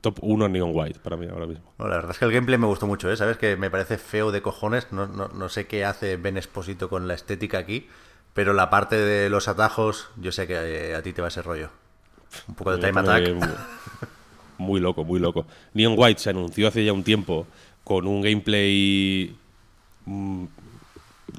top 0.00 0.18
1 0.20 0.48
Neon 0.48 0.72
White 0.74 0.98
para 1.00 1.16
mí 1.16 1.26
ahora 1.26 1.46
mismo. 1.46 1.72
No, 1.78 1.86
la 1.86 1.96
verdad 1.96 2.10
es 2.10 2.18
que 2.18 2.24
el 2.24 2.32
gameplay 2.32 2.58
me 2.58 2.66
gustó 2.66 2.88
mucho, 2.88 3.10
¿eh? 3.10 3.16
¿Sabes? 3.16 3.36
Que 3.36 3.56
me 3.56 3.70
parece 3.70 3.96
feo 3.96 4.32
de 4.32 4.42
cojones. 4.42 4.88
No, 4.90 5.06
no, 5.06 5.28
no 5.28 5.48
sé 5.48 5.68
qué 5.68 5.84
hace 5.84 6.16
Ben 6.16 6.36
Esposito 6.36 6.88
con 6.88 7.06
la 7.06 7.14
estética 7.14 7.58
aquí. 7.58 7.88
Pero 8.34 8.52
la 8.52 8.70
parte 8.70 8.96
de 8.96 9.30
los 9.30 9.46
atajos, 9.46 10.08
yo 10.16 10.32
sé 10.32 10.48
que 10.48 10.54
eh, 10.90 10.94
a 10.96 11.02
ti 11.02 11.12
te 11.12 11.22
va 11.22 11.28
ese 11.28 11.42
rollo. 11.42 11.70
Un 12.48 12.54
poco 12.56 12.72
de 12.72 12.78
Me 12.78 12.88
time 12.88 13.00
attack. 13.00 13.34
Muy, 13.34 13.48
muy 14.58 14.80
loco, 14.80 15.04
muy 15.04 15.20
loco. 15.20 15.46
Neon 15.74 15.94
White 15.96 16.20
se 16.20 16.30
anunció 16.30 16.68
hace 16.68 16.84
ya 16.84 16.92
un 16.92 17.04
tiempo 17.04 17.46
con 17.84 18.06
un 18.06 18.20
gameplay 18.20 19.36
mm, 20.06 20.44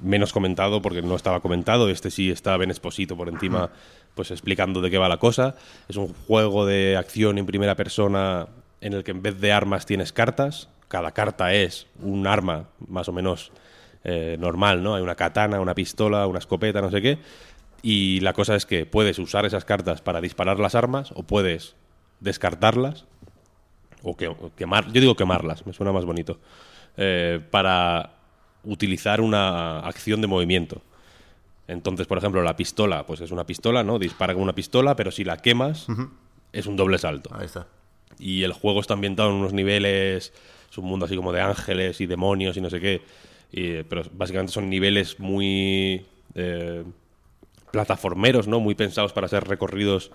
menos 0.02 0.34
comentado 0.34 0.82
porque 0.82 1.02
no 1.02 1.16
estaba 1.16 1.40
comentado. 1.40 1.90
Este 1.90 2.12
sí 2.12 2.30
está 2.30 2.58
Ben 2.58 2.72
Esposito 2.72 3.16
por 3.16 3.30
encima, 3.30 3.70
pues 4.16 4.32
explicando 4.32 4.82
de 4.82 4.90
qué 4.90 4.98
va 4.98 5.10
la 5.10 5.18
cosa. 5.18 5.56
Es 5.88 5.96
un 5.96 6.14
juego 6.28 6.66
de 6.66 6.98
acción 6.98 7.38
en 7.38 7.46
primera 7.46 7.76
persona 7.76 8.48
en 8.82 8.94
el 8.94 9.04
que 9.04 9.12
en 9.12 9.22
vez 9.22 9.40
de 9.40 9.52
armas 9.52 9.86
tienes 9.86 10.14
cartas. 10.14 10.70
Cada 10.88 11.12
carta 11.12 11.54
es 11.54 11.88
un 12.02 12.28
arma 12.28 12.70
más 12.88 13.10
o 13.10 13.14
menos 13.14 13.52
eh, 14.04 14.38
normal, 14.40 14.84
¿no? 14.84 14.96
Hay 14.96 15.02
una 15.02 15.16
katana, 15.16 15.60
una 15.60 15.76
pistola, 15.76 16.28
una 16.28 16.40
escopeta, 16.40 16.82
no 16.82 16.92
sé 16.92 17.02
qué. 17.02 17.18
Y 17.82 18.20
la 18.22 18.34
cosa 18.34 18.56
es 18.56 18.66
que 18.66 18.86
puedes 18.86 19.20
usar 19.20 19.46
esas 19.46 19.66
cartas 19.66 20.02
para 20.02 20.22
disparar 20.22 20.60
las 20.60 20.76
armas 20.76 21.12
o 21.16 21.24
puedes 21.24 21.76
descartarlas 22.20 23.06
o, 24.04 24.16
que, 24.16 24.28
o 24.28 24.52
quemar. 24.56 24.92
Yo 24.92 25.02
digo 25.02 25.16
quemarlas, 25.16 25.66
me 25.66 25.74
suena 25.74 25.92
más 25.92 26.06
bonito. 26.06 26.40
eh, 26.98 27.40
para 27.52 28.17
utilizar 28.64 29.22
una 29.22 29.80
acción 29.80 30.22
de 30.22 30.28
movimiento. 30.28 30.82
Entonces, 31.68 32.08
por 32.08 32.18
ejemplo, 32.18 32.42
la 32.44 32.56
pistola, 32.56 33.06
pues 33.06 33.22
es 33.22 33.32
una 33.32 33.46
pistola, 33.46 33.84
¿no? 33.84 34.00
Dispara 34.00 34.34
con 34.34 34.44
una 34.44 34.56
pistola, 34.56 34.96
pero 34.96 35.12
si 35.12 35.24
la 35.24 35.38
quemas, 35.38 35.88
es 36.54 36.66
un 36.66 36.76
doble 36.76 36.98
salto. 36.98 37.30
Ahí 37.34 37.46
está. 37.46 37.68
Y 38.20 38.44
el 38.44 38.54
juego 38.54 38.80
está 38.80 38.94
ambientado 38.94 39.30
en 39.30 39.36
unos 39.36 39.54
niveles, 39.54 40.34
es 40.70 40.78
un 40.78 40.86
mundo 40.86 41.06
así 41.06 41.16
como 41.16 41.34
de 41.34 41.42
ángeles 41.42 42.00
y 42.00 42.06
demonios 42.06 42.56
y 42.56 42.62
no 42.62 42.70
sé 42.70 42.80
qué. 42.80 43.02
Y, 43.52 43.84
pero 43.84 44.04
básicamente 44.14 44.54
son 44.54 44.70
niveles 44.70 45.20
muy 45.20 46.06
eh, 46.36 46.84
plataformeros, 47.72 48.48
¿no? 48.48 48.60
Muy 48.60 48.76
pensados 48.76 49.12
para 49.12 49.28
ser 49.28 49.46
recorridos 49.46 50.12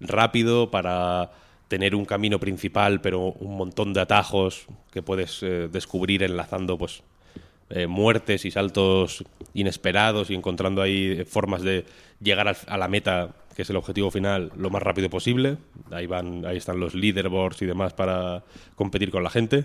rápido, 0.00 0.70
para 0.70 1.32
tener 1.68 1.94
un 1.94 2.04
camino 2.04 2.38
principal, 2.38 3.00
pero 3.00 3.32
un 3.32 3.56
montón 3.56 3.92
de 3.92 4.00
atajos 4.00 4.66
que 4.90 5.02
puedes 5.02 5.42
eh, 5.42 5.68
descubrir 5.70 6.22
enlazando, 6.22 6.76
pues, 6.76 7.02
eh, 7.72 7.86
muertes 7.86 8.44
y 8.44 8.50
saltos 8.50 9.24
inesperados 9.54 10.30
y 10.30 10.34
encontrando 10.34 10.82
ahí 10.82 11.24
formas 11.24 11.62
de 11.62 11.84
llegar 12.20 12.54
a 12.66 12.76
la 12.78 12.88
meta, 12.88 13.34
que 13.56 13.62
es 13.62 13.70
el 13.70 13.76
objetivo 13.76 14.10
final, 14.10 14.52
lo 14.56 14.70
más 14.70 14.82
rápido 14.82 15.10
posible. 15.10 15.56
Ahí 15.90 16.06
van, 16.06 16.44
ahí 16.46 16.56
están 16.56 16.78
los 16.80 16.94
leaderboards 16.94 17.60
y 17.62 17.66
demás 17.66 17.92
para 17.94 18.44
competir 18.76 19.10
con 19.10 19.22
la 19.22 19.30
gente. 19.30 19.64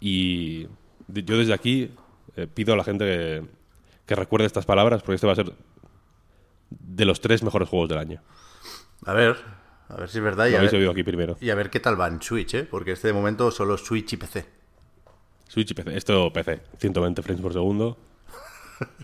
Y 0.00 0.66
de- 1.06 1.22
yo 1.24 1.38
desde 1.38 1.54
aquí 1.54 1.90
eh, 2.36 2.46
pido 2.46 2.74
a 2.74 2.76
la 2.76 2.84
gente 2.84 3.04
que, 3.04 3.42
que 4.06 4.14
recuerde 4.14 4.46
estas 4.46 4.66
palabras, 4.66 5.02
porque 5.02 5.14
este 5.16 5.26
va 5.26 5.32
a 5.32 5.36
ser 5.36 5.52
de 6.70 7.04
los 7.04 7.20
tres 7.20 7.42
mejores 7.42 7.68
juegos 7.68 7.88
del 7.88 7.98
año. 7.98 8.22
A 9.06 9.12
ver, 9.14 9.36
a 9.88 9.96
ver 9.96 10.08
si 10.08 10.18
es 10.18 10.24
verdad. 10.24 10.46
Y 10.46 10.50
Lo 10.50 10.56
a, 10.56 10.58
habéis 10.60 10.72
ver, 10.72 10.80
oído 10.80 10.90
aquí 10.92 11.02
primero. 11.02 11.36
y 11.40 11.50
a 11.50 11.54
ver 11.54 11.70
qué 11.70 11.80
tal 11.80 11.98
va 12.00 12.08
en 12.08 12.20
Switch, 12.20 12.54
¿eh? 12.54 12.64
Porque 12.64 12.92
este 12.92 13.08
de 13.08 13.14
momento 13.14 13.50
solo 13.50 13.76
Switch 13.78 14.12
y 14.12 14.16
PC. 14.16 14.44
Switch 15.48 15.70
y 15.70 15.74
PC. 15.74 15.96
Esto 15.96 16.32
PC, 16.32 16.60
120 16.78 17.22
frames 17.22 17.42
por 17.42 17.52
segundo. 17.52 17.96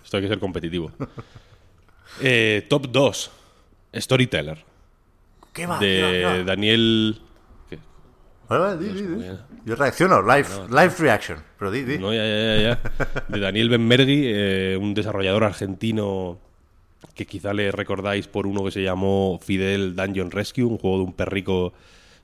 Esto 0.04 0.18
hay 0.18 0.22
que 0.22 0.28
ser 0.28 0.38
competitivo. 0.38 0.92
Eh, 2.20 2.66
top 2.68 2.88
2. 2.90 3.30
Storyteller. 3.96 4.64
¿Qué 5.52 5.66
va? 5.66 5.78
¿Qué 5.78 6.02
va? 6.02 6.10
¿Qué 6.10 6.18
De 6.18 6.24
va? 6.24 6.44
Daniel. 6.44 7.20
¿qué? 7.68 7.78
Di. 8.78 9.38
Yo 9.64 9.74
reacciono, 9.74 10.20
live, 10.22 10.48
live 10.68 10.94
reaction. 10.98 11.42
Pero 11.58 11.70
di, 11.70 11.82
di. 11.82 11.98
No, 11.98 12.12
ya, 12.12 12.24
ya, 12.24 12.36
ya, 12.36 12.62
ya. 12.62 13.24
De 13.28 13.40
Daniel 13.40 13.70
Benmergui, 13.70 14.22
eh, 14.26 14.78
un 14.80 14.94
desarrollador 14.94 15.44
argentino 15.44 16.38
que 17.14 17.26
quizá 17.26 17.54
le 17.54 17.70
recordáis 17.70 18.26
por 18.28 18.46
uno 18.46 18.64
que 18.64 18.70
se 18.70 18.82
llamó 18.82 19.38
Fidel 19.42 19.94
Dungeon 19.94 20.30
Rescue, 20.30 20.64
un 20.64 20.78
juego 20.78 20.98
de 20.98 21.04
un 21.04 21.12
perrico 21.12 21.72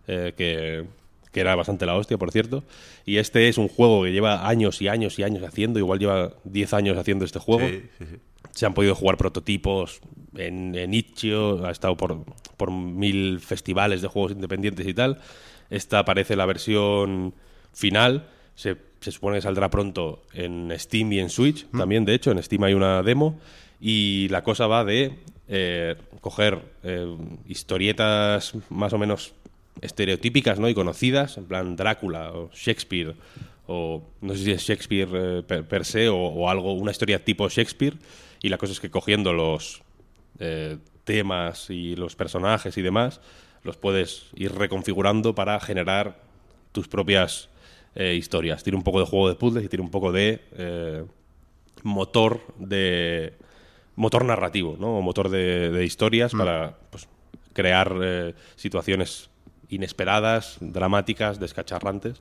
eh, 0.07 0.35
que, 0.37 0.85
que 1.33 1.41
era 1.41 1.55
bastante 1.55 1.87
la 1.87 1.95
hostia, 1.95 2.19
por 2.19 2.33
cierto. 2.33 2.65
Y 3.05 3.19
este 3.19 3.49
es 3.49 3.59
un 3.59 3.69
juego 3.69 4.05
que 4.05 4.13
lleva 4.13 4.49
años 4.49 4.81
y 4.83 4.89
años 4.89 5.19
y 5.19 5.23
años 5.23 5.43
haciendo, 5.43 5.79
igual 5.79 5.99
lleva 5.99 6.35
10 6.45 6.75
años 6.75 6.99
haciendo 6.99 7.25
este 7.25 7.39
juego. 7.39 7.69
Sí, 7.69 7.83
sí, 7.99 8.05
sí. 8.11 8.17
Se 8.53 8.67
han 8.67 8.75
podido 8.75 8.95
jugar 8.95 9.17
prototipos 9.17 10.01
en, 10.35 10.75
en 10.75 10.93
Itch.io, 10.93 11.65
ha 11.65 11.71
estado 11.71 11.97
por, 11.97 12.25
por 12.57 12.71
mil 12.71 13.41
festivales 13.41 14.03
de 14.03 14.09
juegos 14.09 14.33
independientes 14.33 14.87
y 14.87 14.95
tal. 14.95 15.21
Esta 15.71 16.05
parece 16.05 16.37
la 16.37 16.47
versión 16.47 17.35
final. 17.73 18.29
Se, 18.55 18.77
se 19.01 19.13
supone 19.13 19.37
que 19.37 19.43
saldrá 19.43 19.71
pronto 19.71 20.25
en 20.33 20.73
Steam 20.77 21.13
y 21.13 21.21
en 21.21 21.31
Switch 21.31 21.67
también, 21.71 22.05
de 22.05 22.15
hecho. 22.15 22.33
En 22.33 22.43
Steam 22.43 22.65
hay 22.65 22.75
una 22.75 23.03
demo. 23.03 23.39
Y 23.81 24.29
la 24.29 24.43
cosa 24.43 24.67
va 24.67 24.85
de 24.85 25.21
eh, 25.49 25.97
coger 26.21 26.61
eh, 26.83 27.17
historietas 27.47 28.53
más 28.69 28.93
o 28.93 28.99
menos 28.99 29.35
estereotípicas 29.81 30.59
¿no? 30.59 30.69
y 30.69 30.75
conocidas, 30.75 31.37
en 31.39 31.47
plan 31.47 31.77
Drácula 31.77 32.33
o 32.33 32.51
Shakespeare, 32.53 33.15
o 33.67 34.03
no 34.21 34.35
sé 34.35 34.45
si 34.45 34.51
es 34.51 34.63
Shakespeare 34.63 35.11
eh, 35.13 35.43
per, 35.43 35.67
per 35.67 35.85
se 35.85 36.09
o, 36.09 36.17
o 36.17 36.51
algo, 36.51 36.73
una 36.75 36.91
historia 36.91 37.25
tipo 37.25 37.49
Shakespeare, 37.49 37.97
y 38.43 38.49
la 38.49 38.59
cosa 38.59 38.73
es 38.73 38.81
que 38.81 38.91
cogiendo 38.91 39.33
los 39.33 39.83
eh, 40.39 40.79
temas 41.05 41.71
y 41.71 41.97
los 41.97 42.17
personajes 42.17 42.77
y 42.77 42.83
demás, 42.83 43.21
los 43.63 43.77
puedes 43.77 44.27
ir 44.35 44.55
reconfigurando 44.55 45.35
para 45.35 45.59
generar 45.61 46.21
tus 46.73 46.89
propias 46.89 47.49
eh, 47.95 48.15
historias. 48.15 48.63
Tiene 48.63 48.77
un 48.77 48.85
poco 48.85 49.01
de 49.01 49.07
juego 49.07 49.29
de 49.29 49.35
puzzles 49.35 49.65
y 49.65 49.69
tiene 49.69 49.85
un 49.85 49.91
poco 49.91 50.13
de 50.13 50.41
motor 51.83 52.41
de 52.59 53.35
motor 53.97 54.25
narrativo, 54.25 54.77
¿no? 54.79 54.99
O 54.99 55.03
motor 55.03 55.29
de, 55.29 55.71
de 55.71 55.85
historias 55.85 56.33
para 56.33 56.79
pues, 56.91 57.09
crear 57.53 58.35
situaciones 58.57 59.31
inesperadas, 59.71 60.59
dramáticas, 60.61 61.41
descacharrantes, 61.41 62.21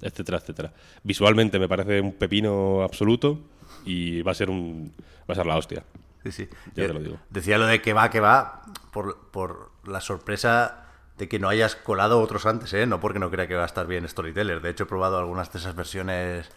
etcétera, 0.00 0.38
etcétera. 0.38 0.72
Visualmente 1.02 1.58
me 1.58 1.68
parece 1.68 2.00
un 2.00 2.12
pepino 2.12 2.82
absoluto 2.82 3.40
y 3.84 4.22
va 4.22 4.32
a 4.32 4.34
ser 4.34 4.50
un 4.50 4.92
va 5.28 5.32
a 5.32 5.34
ser 5.34 5.46
la 5.46 5.56
hostia. 5.56 5.84
Sí, 6.22 6.32
sí. 6.32 6.48
Ya 6.74 6.84
Eh, 6.84 6.86
te 6.86 6.92
lo 6.94 7.00
digo. 7.00 7.18
Decía 7.30 7.58
lo 7.58 7.66
de 7.66 7.82
que 7.82 7.92
va, 7.92 8.10
que 8.10 8.20
va, 8.20 8.62
por, 8.92 9.18
por 9.30 9.70
la 9.84 10.00
sorpresa 10.00 10.86
de 11.18 11.28
que 11.28 11.38
no 11.38 11.48
hayas 11.48 11.76
colado 11.76 12.20
otros 12.20 12.46
antes, 12.46 12.72
¿eh? 12.72 12.86
No 12.86 12.98
porque 13.00 13.18
no 13.18 13.30
crea 13.30 13.46
que 13.46 13.54
va 13.54 13.62
a 13.62 13.66
estar 13.66 13.86
bien 13.86 14.08
Storyteller. 14.08 14.60
De 14.60 14.70
hecho, 14.70 14.84
he 14.84 14.86
probado 14.86 15.18
algunas 15.18 15.52
de 15.52 15.58
esas 15.58 15.74
versiones 15.76 16.50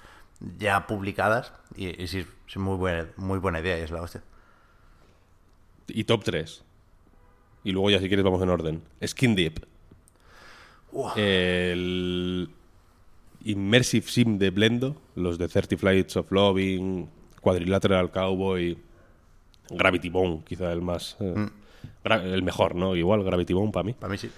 ya 0.58 0.88
publicadas 0.88 1.52
y, 1.76 2.02
y 2.02 2.08
sí, 2.08 2.26
sí, 2.48 2.60
muy 2.60 2.78
buena, 2.78 3.08
muy 3.18 3.40
buena 3.40 3.60
idea 3.60 3.78
y 3.78 3.82
es 3.82 3.92
la 3.92 4.02
hostia. 4.02 4.24
Y 5.88 6.04
top 6.06 6.24
3. 6.24 6.64
Y 7.64 7.72
luego 7.72 7.90
ya 7.90 8.00
si 8.00 8.08
quieres 8.08 8.24
vamos 8.24 8.42
en 8.42 8.50
orden. 8.50 8.84
Skin 9.06 9.36
Deep. 9.36 9.66
El 11.16 12.50
Immersive 13.46 14.08
Sim 14.08 14.38
de 14.38 14.50
Blendo, 14.50 14.96
los 15.16 15.38
de 15.38 15.48
30 15.48 15.78
Flights 15.78 16.18
of 16.18 16.32
Loving, 16.32 17.08
Quadrilateral 17.42 18.12
Cowboy, 18.12 18.78
Gravity 19.70 20.10
Bone, 20.10 20.42
quizá 20.46 20.72
el 20.74 20.82
más... 20.82 21.18
eh, 21.20 21.48
gra- 22.04 22.24
el 22.24 22.44
mejor, 22.44 22.76
¿no? 22.76 22.96
Igual 22.96 23.24
Gravity 23.24 23.54
Bone 23.54 23.72
para 23.72 23.84
mí. 23.84 23.94
Para 23.94 24.12
mí 24.12 24.18
sí. 24.18 24.30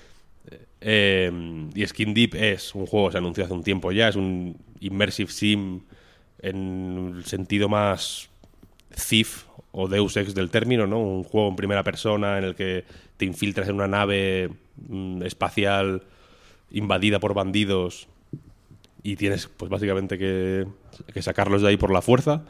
Eh, 0.82 1.32
y 1.76 1.86
Skin 1.86 2.14
Deep 2.14 2.36
es 2.36 2.74
un 2.74 2.86
juego 2.86 3.08
que 3.08 3.12
se 3.14 3.18
anunció 3.18 3.44
hace 3.44 3.54
un 3.54 3.64
tiempo 3.64 3.92
ya, 3.92 4.08
es 4.08 4.16
un 4.16 4.56
immersive 4.80 5.30
sim 5.32 5.82
en 6.42 7.14
el 7.18 7.26
sentido 7.26 7.68
más 7.68 8.30
Thief 9.10 9.44
o 9.72 9.88
Deus 9.88 10.16
Ex 10.18 10.34
del 10.34 10.50
término, 10.50 10.88
¿no? 10.88 11.00
Un 11.00 11.24
juego 11.24 11.50
en 11.50 11.56
primera 11.56 11.84
persona 11.84 12.38
en 12.38 12.44
el 12.46 12.56
que 12.56 12.86
te 13.18 13.26
infiltras 13.26 13.68
en 13.70 13.76
una 13.76 13.88
nave 13.88 14.50
mm, 14.88 15.22
espacial 15.24 16.02
invadida 16.72 17.20
por 17.20 17.34
bandidos 17.34 18.08
y 19.04 19.16
tienes, 19.16 19.48
pues 19.48 19.70
básicamente 19.70 20.18
que, 20.18 20.68
que 21.14 21.22
sacarlos 21.22 21.62
de 21.62 21.70
ahí 21.70 21.78
por 21.78 21.92
la 21.92 22.02
fuerza 22.02 22.44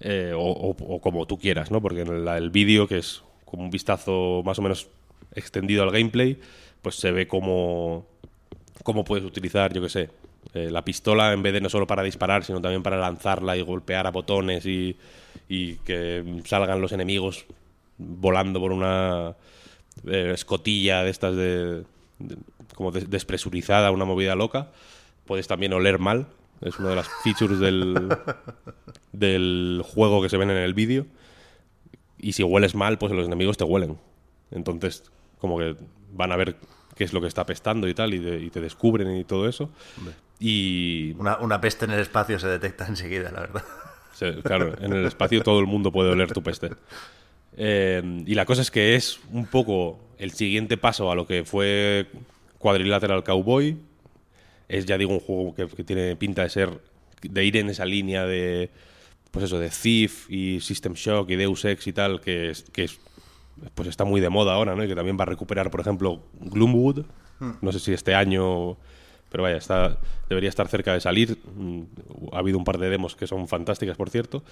eh, 0.00 0.32
o, 0.36 1.00
como 1.00 1.26
tú 1.26 1.38
quieras, 1.38 1.70
¿no? 1.70 1.80
Porque 1.82 2.02
en 2.02 2.28
el 2.28 2.50
vídeo, 2.50 2.86
que 2.86 2.98
es 2.98 3.22
como 3.44 3.64
un 3.64 3.70
vistazo 3.70 4.42
más 4.44 4.58
o 4.58 4.62
menos 4.62 4.88
extendido 5.34 5.82
al 5.82 5.90
gameplay, 5.90 6.38
pues 6.82 6.96
se 6.96 7.10
ve 7.10 7.26
como 7.26 8.06
cómo 8.84 9.04
puedes 9.04 9.24
utilizar, 9.24 9.72
yo 9.72 9.82
qué 9.82 9.88
sé, 9.88 10.10
eh, 10.54 10.70
la 10.70 10.84
pistola 10.84 11.32
en 11.32 11.42
vez 11.42 11.52
de 11.52 11.60
no 11.60 11.68
solo 11.68 11.86
para 11.86 12.02
disparar, 12.02 12.44
sino 12.44 12.60
también 12.60 12.82
para 12.82 12.96
lanzarla 12.96 13.56
y 13.56 13.62
golpear 13.62 14.06
a 14.06 14.10
botones 14.10 14.64
y, 14.66 14.96
y 15.48 15.74
que 15.78 16.42
salgan 16.44 16.80
los 16.80 16.92
enemigos 16.92 17.44
volando 17.98 18.60
por 18.60 18.72
una 18.72 19.34
eh, 20.06 20.30
escotilla 20.32 21.02
de 21.02 21.10
estas 21.10 21.34
de- 21.36 21.82
como 22.74 22.90
des- 22.92 23.10
despresurizada, 23.10 23.90
una 23.90 24.04
movida 24.04 24.34
loca. 24.34 24.70
Puedes 25.26 25.46
también 25.48 25.72
oler 25.72 25.98
mal, 25.98 26.26
es 26.60 26.78
una 26.78 26.90
de 26.90 26.96
las 26.96 27.08
features 27.22 27.58
del, 27.60 28.08
del 29.12 29.82
juego 29.84 30.22
que 30.22 30.28
se 30.28 30.36
ven 30.36 30.50
en 30.50 30.56
el 30.56 30.74
vídeo. 30.74 31.06
Y 32.18 32.32
si 32.32 32.42
hueles 32.42 32.74
mal, 32.74 32.98
pues 32.98 33.12
los 33.12 33.26
enemigos 33.26 33.56
te 33.56 33.64
huelen. 33.64 33.98
Entonces, 34.50 35.04
como 35.38 35.58
que 35.58 35.76
van 36.12 36.32
a 36.32 36.36
ver 36.36 36.56
qué 36.96 37.04
es 37.04 37.12
lo 37.12 37.20
que 37.20 37.26
está 37.28 37.42
apestando 37.42 37.86
y 37.88 37.94
tal, 37.94 38.14
y, 38.14 38.18
de- 38.18 38.40
y 38.42 38.50
te 38.50 38.60
descubren 38.60 39.14
y 39.16 39.24
todo 39.24 39.48
eso. 39.48 39.70
Y 40.40 41.12
Una, 41.18 41.38
una 41.38 41.60
peste 41.60 41.84
en 41.84 41.92
el 41.92 42.00
espacio 42.00 42.38
se 42.38 42.48
detecta 42.48 42.86
enseguida, 42.86 43.30
la 43.30 43.40
verdad. 43.40 43.64
claro, 44.42 44.74
en 44.80 44.92
el 44.92 45.04
espacio 45.06 45.42
todo 45.42 45.60
el 45.60 45.66
mundo 45.66 45.92
puede 45.92 46.10
oler 46.10 46.32
tu 46.32 46.42
peste. 46.42 46.70
Eh, 47.56 48.22
y 48.26 48.34
la 48.34 48.44
cosa 48.46 48.62
es 48.62 48.70
que 48.70 48.94
es 48.94 49.20
un 49.32 49.46
poco 49.46 49.98
el 50.18 50.30
siguiente 50.32 50.76
paso 50.76 51.10
a 51.10 51.14
lo 51.14 51.26
que 51.26 51.44
fue 51.44 52.06
Quadrilateral 52.58 53.24
Cowboy. 53.24 53.76
Es, 54.68 54.84
ya 54.86 54.98
digo, 54.98 55.12
un 55.12 55.20
juego 55.20 55.54
que, 55.54 55.66
que 55.66 55.84
tiene 55.84 56.14
pinta 56.16 56.42
de 56.42 56.50
ser, 56.50 56.80
de 57.22 57.44
ir 57.44 57.56
en 57.56 57.70
esa 57.70 57.84
línea 57.86 58.26
de, 58.26 58.70
pues 59.30 59.46
eso, 59.46 59.58
de 59.58 59.70
Thief 59.70 60.30
y 60.30 60.60
System 60.60 60.94
Shock 60.94 61.30
y 61.30 61.36
Deus 61.36 61.64
Ex 61.64 61.86
y 61.86 61.92
tal, 61.92 62.20
que, 62.20 62.50
es, 62.50 62.64
que 62.64 62.84
es, 62.84 63.00
pues 63.74 63.88
está 63.88 64.04
muy 64.04 64.20
de 64.20 64.28
moda 64.28 64.54
ahora, 64.54 64.74
¿no? 64.74 64.84
Y 64.84 64.88
que 64.88 64.94
también 64.94 65.16
va 65.18 65.22
a 65.22 65.26
recuperar, 65.26 65.70
por 65.70 65.80
ejemplo, 65.80 66.22
Gloomwood. 66.40 67.04
No 67.62 67.70
sé 67.70 67.78
si 67.78 67.92
este 67.92 68.14
año, 68.16 68.76
pero 69.30 69.44
vaya, 69.44 69.56
está, 69.56 69.98
debería 70.28 70.48
estar 70.48 70.66
cerca 70.68 70.92
de 70.92 71.00
salir. 71.00 71.38
Mm, 71.54 71.82
Ha 72.32 72.38
habido 72.38 72.58
un 72.58 72.64
par 72.64 72.78
de 72.78 72.90
demos 72.90 73.14
que 73.14 73.26
son 73.28 73.46
fantásticas, 73.46 73.96
por 73.96 74.10
cierto. 74.10 74.42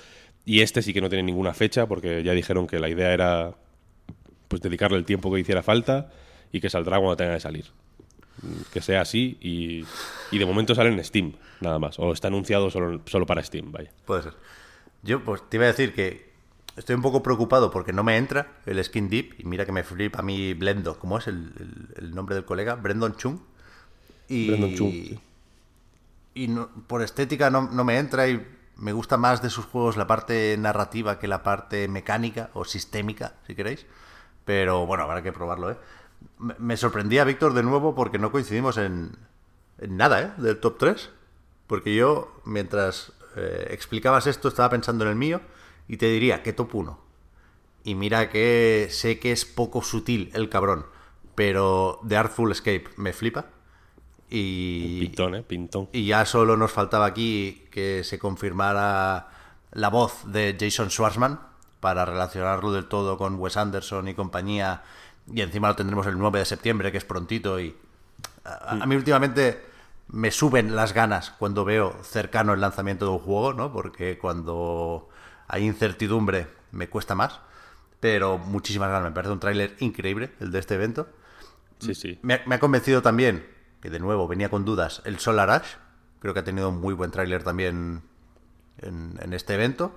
Y 0.44 0.60
este 0.60 0.82
sí 0.82 0.94
que 0.94 1.00
no 1.00 1.08
tiene 1.08 1.24
ninguna 1.24 1.52
fecha, 1.52 1.86
porque 1.86 2.22
ya 2.22 2.32
dijeron 2.32 2.66
que 2.68 2.78
la 2.78 2.88
idea 2.88 3.12
era 3.12 3.54
pues 4.48 4.62
dedicarle 4.62 4.98
el 4.98 5.04
tiempo 5.04 5.32
que 5.32 5.40
hiciera 5.40 5.62
falta 5.64 6.12
y 6.52 6.60
que 6.60 6.70
saldrá 6.70 6.98
cuando 6.98 7.16
tenga 7.16 7.34
que 7.34 7.40
salir. 7.40 7.64
Que 8.72 8.80
sea 8.82 9.00
así 9.00 9.38
y, 9.40 9.84
y 10.30 10.38
de 10.38 10.46
momento 10.46 10.74
sale 10.74 10.90
en 10.92 11.02
Steam, 11.02 11.32
nada 11.60 11.78
más. 11.78 11.98
O 11.98 12.12
está 12.12 12.28
anunciado 12.28 12.70
solo, 12.70 13.00
solo 13.06 13.24
para 13.26 13.42
Steam, 13.42 13.72
vaya. 13.72 13.90
Puede 14.04 14.22
ser. 14.24 14.34
Yo 15.02 15.24
pues 15.24 15.42
te 15.48 15.56
iba 15.56 15.64
a 15.64 15.68
decir 15.68 15.94
que 15.94 16.32
estoy 16.76 16.94
un 16.96 17.02
poco 17.02 17.22
preocupado 17.22 17.70
porque 17.70 17.92
no 17.92 18.04
me 18.04 18.16
entra 18.18 18.52
el 18.66 18.82
Skin 18.84 19.08
Deep 19.08 19.36
y 19.38 19.44
mira 19.44 19.64
que 19.64 19.72
me 19.72 19.84
flipa 19.84 20.18
a 20.18 20.22
mí 20.22 20.52
Blendo. 20.54 20.98
¿Cómo 20.98 21.18
es 21.18 21.26
el, 21.28 21.52
el- 21.58 22.04
el 22.04 22.14
nombre 22.14 22.34
del 22.34 22.44
colega? 22.44 22.74
Brendan 22.74 23.16
Chung. 23.16 23.38
Y, 24.28 24.48
Brendan 24.48 24.74
Chung, 24.74 24.90
sí. 24.92 25.18
y 26.34 26.48
no- 26.48 26.68
por 26.86 27.02
estética 27.02 27.50
no, 27.50 27.62
no 27.70 27.84
me 27.84 27.98
entra 27.98 28.28
y 28.28 28.44
me 28.76 28.92
gusta 28.92 29.16
más 29.16 29.40
de 29.42 29.48
sus 29.50 29.64
juegos 29.64 29.96
la 29.96 30.06
parte 30.06 30.56
narrativa 30.58 31.18
que 31.18 31.28
la 31.28 31.42
parte 31.42 31.88
mecánica 31.88 32.50
o 32.52 32.64
sistémica, 32.64 33.34
si 33.46 33.54
queréis. 33.54 33.86
Pero 34.44 34.84
bueno, 34.86 35.04
habrá 35.04 35.22
que 35.22 35.32
probarlo, 35.32 35.70
¿eh? 35.70 35.76
Me, 36.38 36.76
sorprendía, 36.76 37.24
Víctor, 37.24 37.54
de 37.54 37.62
nuevo 37.62 37.94
porque 37.94 38.18
no 38.18 38.32
coincidimos 38.32 38.76
en, 38.78 39.16
en 39.78 39.96
nada, 39.96 40.22
¿eh? 40.22 40.32
Del 40.38 40.58
top 40.58 40.78
3. 40.78 41.10
Porque 41.66 41.94
yo, 41.94 42.40
mientras 42.44 43.12
eh, 43.36 43.68
explicabas 43.70 44.26
esto, 44.26 44.48
estaba 44.48 44.70
pensando 44.70 45.04
en 45.04 45.10
el 45.10 45.16
mío 45.16 45.40
y 45.88 45.96
te 45.96 46.06
diría 46.06 46.42
que 46.42 46.52
top 46.52 46.74
1. 46.74 46.98
Y 47.84 47.94
mira 47.94 48.30
que 48.30 48.88
sé 48.90 49.18
que 49.18 49.32
es 49.32 49.44
poco 49.44 49.82
sutil 49.82 50.30
el 50.34 50.48
cabrón, 50.48 50.86
pero 51.34 52.00
The 52.06 52.16
Artful 52.16 52.50
Escape 52.50 52.86
me 52.96 53.12
flipa. 53.12 53.46
Y, 54.28 55.00
Pintón, 55.00 55.34
¿eh? 55.36 55.42
Pintón. 55.42 55.88
y 55.92 56.06
ya 56.06 56.24
solo 56.24 56.56
nos 56.56 56.72
faltaba 56.72 57.06
aquí 57.06 57.64
que 57.70 58.02
se 58.02 58.18
confirmara 58.18 59.28
la 59.70 59.88
voz 59.88 60.24
de 60.32 60.56
Jason 60.58 60.90
Schwartzman 60.90 61.38
para 61.78 62.04
relacionarlo 62.04 62.72
del 62.72 62.86
todo 62.86 63.18
con 63.18 63.36
Wes 63.36 63.56
Anderson 63.56 64.08
y 64.08 64.14
compañía. 64.14 64.82
Y 65.32 65.40
encima 65.40 65.68
lo 65.68 65.76
tendremos 65.76 66.06
el 66.06 66.18
9 66.18 66.38
de 66.38 66.44
septiembre, 66.44 66.92
que 66.92 66.98
es 66.98 67.04
prontito. 67.04 67.58
Y 67.60 67.76
a, 68.44 68.72
a 68.82 68.86
mí 68.86 68.96
últimamente 68.96 69.64
me 70.08 70.30
suben 70.30 70.76
las 70.76 70.92
ganas 70.92 71.30
cuando 71.30 71.64
veo 71.64 71.96
cercano 72.02 72.54
el 72.54 72.60
lanzamiento 72.60 73.06
de 73.06 73.10
un 73.12 73.18
juego, 73.18 73.52
¿no? 73.52 73.72
Porque 73.72 74.18
cuando 74.18 75.08
hay 75.48 75.64
incertidumbre 75.64 76.48
me 76.70 76.88
cuesta 76.88 77.14
más. 77.14 77.40
Pero 78.00 78.38
muchísimas 78.38 78.90
ganas. 78.90 79.08
Me 79.10 79.14
parece 79.14 79.32
un 79.32 79.40
tráiler 79.40 79.74
increíble 79.80 80.32
el 80.40 80.52
de 80.52 80.58
este 80.58 80.74
evento. 80.74 81.08
Sí, 81.78 81.94
sí. 81.94 82.18
Me 82.22 82.34
ha, 82.34 82.42
me 82.46 82.54
ha 82.54 82.58
convencido 82.58 83.02
también, 83.02 83.46
que 83.80 83.90
de 83.90 83.98
nuevo 83.98 84.28
venía 84.28 84.48
con 84.48 84.64
dudas, 84.64 85.02
el 85.04 85.18
Solar 85.18 85.50
Ash. 85.50 85.74
Creo 86.20 86.34
que 86.34 86.40
ha 86.40 86.44
tenido 86.44 86.70
un 86.70 86.80
muy 86.80 86.94
buen 86.94 87.10
tráiler 87.10 87.42
también 87.42 88.02
en, 88.78 89.18
en 89.20 89.32
este 89.32 89.54
evento. 89.54 89.94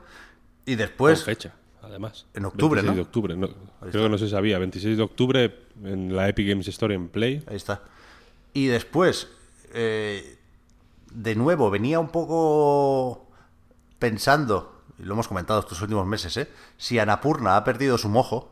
Y 0.65 0.75
después, 0.75 1.19
Con 1.19 1.25
fecha, 1.25 1.53
además. 1.81 2.25
en 2.33 2.45
octubre, 2.45 2.81
26 2.81 2.85
¿no? 2.91 2.95
de 2.95 3.01
octubre. 3.01 3.35
no, 3.37 3.47
creo 3.91 4.03
que 4.03 4.09
no 4.09 4.17
se 4.17 4.29
sabía. 4.29 4.59
26 4.59 4.97
de 4.97 5.03
octubre 5.03 5.59
en 5.83 6.15
la 6.15 6.27
Epic 6.29 6.47
Games 6.49 6.67
Store 6.67 6.93
en 6.95 7.09
Play. 7.09 7.43
ahí 7.47 7.55
está. 7.55 7.81
Y 8.53 8.67
después, 8.67 9.29
eh, 9.73 10.37
de 11.11 11.35
nuevo, 11.35 11.69
venía 11.69 11.99
un 11.99 12.09
poco 12.09 13.27
pensando, 13.99 14.81
y 14.97 15.03
lo 15.03 15.13
hemos 15.13 15.27
comentado 15.27 15.59
estos 15.59 15.81
últimos 15.81 16.05
meses, 16.05 16.35
¿eh? 16.37 16.49
si 16.77 16.99
Anapurna 16.99 17.55
ha 17.57 17.63
perdido 17.63 17.97
su 17.97 18.09
mojo. 18.09 18.51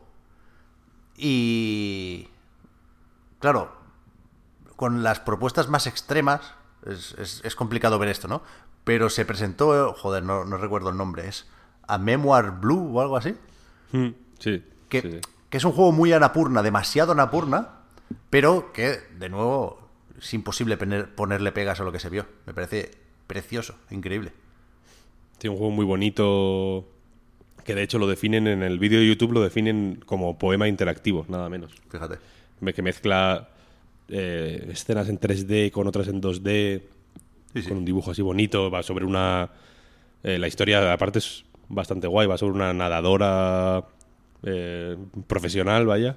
Y. 1.16 2.28
Claro, 3.40 3.72
con 4.76 5.02
las 5.02 5.20
propuestas 5.20 5.68
más 5.68 5.86
extremas 5.86 6.54
es, 6.86 7.12
es- 7.18 7.40
es 7.44 7.54
complicado 7.54 7.98
ver 7.98 8.08
esto, 8.08 8.28
¿no? 8.28 8.42
Pero 8.84 9.10
se 9.10 9.24
presentó, 9.24 9.92
joder, 9.94 10.22
no, 10.22 10.44
no 10.44 10.56
recuerdo 10.56 10.90
el 10.90 10.96
nombre, 10.96 11.28
es 11.28 11.46
A 11.88 11.98
Memoir 11.98 12.52
Blue 12.60 12.96
o 12.96 13.00
algo 13.00 13.16
así. 13.16 13.34
Mm, 13.92 14.08
Sí. 14.38 14.62
Que, 14.88 15.00
sí, 15.02 15.10
sí. 15.12 15.18
que 15.50 15.56
es 15.58 15.64
un 15.64 15.72
juego 15.72 15.90
muy 15.92 16.12
anapurna, 16.12 16.62
demasiado 16.62 17.12
anapurna, 17.12 17.68
pero 18.30 18.72
que, 18.72 18.98
de 19.18 19.28
nuevo, 19.28 19.80
es 20.18 20.32
imposible 20.34 20.78
poner- 20.78 21.14
ponerle 21.14 21.50
pegas 21.52 21.80
a 21.80 21.84
lo 21.84 21.90
que 21.92 21.98
se 21.98 22.08
vio. 22.08 22.26
Me 22.46 22.54
parece 22.54 22.90
precioso, 23.26 23.74
increíble. 23.90 24.32
Tiene 25.38 25.52
un 25.54 25.58
juego 25.58 25.72
muy 25.74 25.84
bonito 25.84 26.88
que 27.64 27.74
de 27.74 27.82
hecho 27.82 27.98
lo 27.98 28.06
definen 28.06 28.46
en 28.46 28.62
el 28.62 28.78
vídeo 28.78 28.98
de 29.00 29.06
YouTube, 29.06 29.32
lo 29.32 29.42
definen 29.42 30.00
como 30.06 30.38
poema 30.38 30.68
interactivo, 30.68 31.26
nada 31.28 31.48
menos. 31.50 31.74
Fíjate. 31.90 32.16
Que 32.74 32.82
mezcla 32.82 33.50
eh, 34.08 34.68
escenas 34.72 35.08
en 35.10 35.20
3D 35.20 35.70
con 35.70 35.86
otras 35.86 36.08
en 36.08 36.20
2D, 36.22 36.82
Sí, 37.54 37.62
sí. 37.62 37.68
con 37.68 37.78
un 37.78 37.84
dibujo 37.84 38.10
así 38.10 38.22
bonito, 38.22 38.70
va 38.70 38.82
sobre 38.82 39.04
una... 39.04 39.50
eh, 40.22 40.38
la 40.38 40.48
historia 40.48 40.92
aparte 40.92 41.18
es 41.18 41.44
bastante 41.68 42.06
guay, 42.06 42.26
va 42.26 42.38
sobre 42.38 42.54
una 42.54 42.72
nadadora 42.72 43.84
eh, 44.42 44.96
profesional, 45.26 45.86
vaya, 45.86 46.16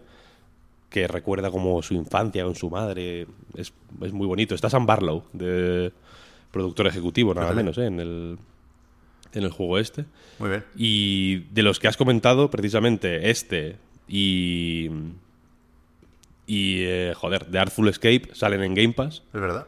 que 0.90 1.08
recuerda 1.08 1.52
como 1.52 1.82
su 1.82 1.94
infancia 1.94 2.44
con 2.44 2.56
su 2.56 2.70
madre. 2.70 3.28
Es, 3.56 3.74
es 4.02 4.14
muy 4.14 4.28
bonito. 4.28 4.56
Está 4.56 4.70
Sam 4.70 4.86
Barlow, 4.86 5.24
de 5.34 5.92
productor 6.52 6.88
ejecutivo, 6.88 7.34
nada 7.34 7.54
menos, 7.54 7.78
¿eh? 7.78 7.86
en, 7.86 8.00
el, 8.00 8.38
en 9.34 9.44
el 9.44 9.50
juego 9.52 9.78
este. 9.80 10.06
Muy 10.40 10.50
bien. 10.50 10.64
Y 10.76 11.38
de 11.54 11.64
los 11.64 11.80
que 11.80 11.88
has 11.88 11.98
comentado, 11.98 12.50
precisamente 12.52 13.30
este 13.30 13.78
y. 14.08 14.90
Y. 16.48 16.84
eh, 16.84 17.14
joder, 17.16 17.46
The 17.46 17.60
Artful 17.60 17.88
Escape 17.88 18.30
salen 18.34 18.64
en 18.64 18.74
Game 18.74 18.94
Pass. 18.94 19.24
Es 19.34 19.40
verdad. 19.42 19.68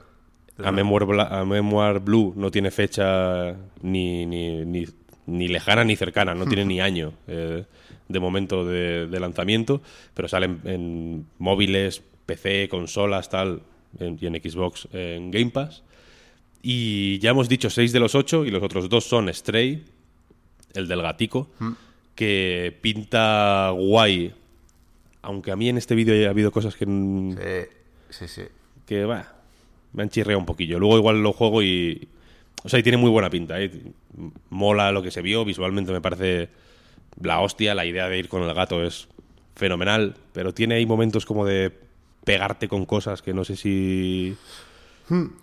A. 0.63 0.71
Memoir, 0.71 1.05
Bla- 1.05 1.29
a 1.39 1.45
Memoir 1.45 1.99
Blue 1.99 2.33
no 2.35 2.51
tiene 2.51 2.69
fecha 2.71 3.55
ni, 3.81 4.25
ni, 4.25 4.63
ni, 4.65 4.85
ni 5.25 5.47
lejana 5.47 5.83
ni 5.83 5.95
cercana, 5.95 6.33
no 6.35 6.45
tiene 6.45 6.65
ni 6.71 6.81
año 6.81 7.13
eh, 7.27 7.63
de 8.09 8.19
momento 8.19 8.65
de, 8.65 9.07
de 9.07 9.19
lanzamiento, 9.19 9.81
pero 10.13 10.27
salen 10.27 10.59
en 10.65 11.25
móviles, 11.39 12.01
PC, 12.25 12.67
consolas, 12.69 13.29
tal, 13.29 13.61
en- 13.99 14.17
y 14.21 14.25
en 14.27 14.35
Xbox 14.35 14.87
en 14.93 15.31
Game 15.31 15.51
Pass. 15.51 15.83
Y 16.61 17.19
ya 17.19 17.31
hemos 17.31 17.49
dicho 17.49 17.69
seis 17.69 17.91
de 17.91 17.99
los 17.99 18.15
ocho, 18.15 18.45
y 18.45 18.51
los 18.51 18.63
otros 18.63 18.87
dos 18.89 19.03
son 19.05 19.33
Stray, 19.33 19.83
el 20.73 20.87
del 20.87 21.01
gatico, 21.01 21.49
que 22.15 22.77
pinta 22.81 23.69
guay. 23.71 24.33
Aunque 25.21 25.51
a 25.51 25.55
mí 25.55 25.69
en 25.69 25.77
este 25.77 25.95
vídeo 25.95 26.13
haya 26.13 26.29
habido 26.29 26.51
cosas 26.51 26.75
que... 26.75 26.85
Eh, 27.39 27.69
Sí, 28.09 28.27
sí. 28.27 28.43
Que 28.85 29.05
va, 29.05 29.33
me 29.93 30.03
han 30.03 30.09
chirreado 30.09 30.39
un 30.39 30.45
poquillo. 30.45 30.77
Luego 30.79 30.97
igual 30.97 31.23
lo 31.23 31.33
juego 31.33 31.63
y... 31.63 32.07
O 32.63 32.69
sea, 32.69 32.79
y 32.79 32.83
tiene 32.83 32.97
muy 32.97 33.09
buena 33.09 33.29
pinta, 33.29 33.61
¿eh? 33.61 33.71
Mola 34.49 34.91
lo 34.91 35.03
que 35.03 35.11
se 35.11 35.21
vio, 35.21 35.43
visualmente 35.43 35.91
me 35.91 36.01
parece 36.01 36.49
la 37.21 37.39
hostia, 37.41 37.75
la 37.75 37.85
idea 37.85 38.07
de 38.07 38.17
ir 38.17 38.29
con 38.29 38.43
el 38.43 38.53
gato 38.53 38.83
es 38.83 39.07
fenomenal, 39.55 40.15
pero 40.31 40.53
tiene 40.53 40.75
ahí 40.75 40.85
momentos 40.85 41.25
como 41.25 41.45
de 41.45 41.71
pegarte 42.23 42.67
con 42.67 42.85
cosas 42.85 43.21
que 43.21 43.33
no 43.33 43.43
sé 43.43 43.55
si... 43.55 44.35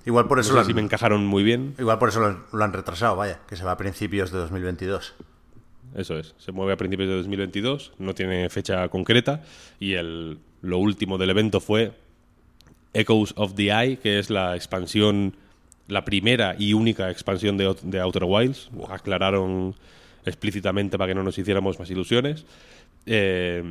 Igual 0.06 0.26
por 0.26 0.40
eso 0.40 0.50
no 0.50 0.56
lo 0.56 0.62
sé 0.62 0.66
si 0.66 0.72
han, 0.72 0.76
me 0.76 0.82
encajaron 0.82 1.26
muy 1.26 1.42
bien. 1.42 1.74
igual 1.78 1.98
por 1.98 2.08
eso 2.08 2.20
lo 2.20 2.26
han, 2.26 2.44
lo 2.50 2.64
han 2.64 2.72
retrasado, 2.72 3.14
vaya, 3.16 3.40
que 3.46 3.56
se 3.56 3.64
va 3.64 3.72
a 3.72 3.76
principios 3.76 4.32
de 4.32 4.38
2022. 4.38 5.14
Eso 5.94 6.18
es, 6.18 6.34
se 6.38 6.52
mueve 6.52 6.72
a 6.72 6.76
principios 6.76 7.08
de 7.08 7.16
2022, 7.16 7.92
no 7.98 8.14
tiene 8.14 8.48
fecha 8.48 8.88
concreta 8.88 9.42
y 9.78 9.94
el, 9.94 10.38
lo 10.62 10.78
último 10.78 11.18
del 11.18 11.30
evento 11.30 11.60
fue 11.60 11.92
Echoes 12.94 13.34
of 13.36 13.54
the 13.54 13.70
Eye, 13.70 13.98
que 13.98 14.18
es 14.18 14.30
la 14.30 14.56
expansión, 14.56 15.36
la 15.90 16.04
primera 16.04 16.56
y 16.58 16.72
única 16.72 17.10
expansión 17.10 17.56
de, 17.56 17.66
Out- 17.68 17.80
de 17.82 18.00
Outer 18.00 18.24
Wilds. 18.24 18.70
Aclararon 18.88 19.74
explícitamente 20.24 20.98
para 20.98 21.08
que 21.08 21.14
no 21.14 21.22
nos 21.22 21.38
hiciéramos 21.38 21.78
más 21.78 21.90
ilusiones. 21.90 22.44
eh, 23.06 23.62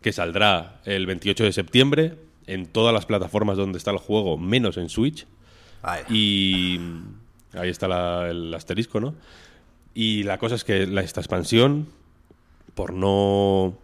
que 0.00 0.12
saldrá 0.12 0.80
el 0.86 1.04
28 1.06 1.44
de 1.44 1.52
septiembre 1.52 2.14
en 2.46 2.64
todas 2.66 2.94
las 2.94 3.04
plataformas 3.04 3.58
donde 3.58 3.76
está 3.76 3.90
el 3.90 3.98
juego, 3.98 4.38
menos 4.38 4.78
en 4.78 4.88
Switch. 4.88 5.26
Y 6.08 6.80
ahí 7.52 7.68
está 7.68 7.86
la- 7.86 8.30
el 8.30 8.52
asterisco, 8.54 8.98
¿no? 9.00 9.14
Y 9.92 10.22
la 10.22 10.38
cosa 10.38 10.54
es 10.54 10.64
que 10.64 10.86
la- 10.86 11.02
esta 11.02 11.20
expansión, 11.20 11.88
por 12.74 12.94
no 12.94 13.76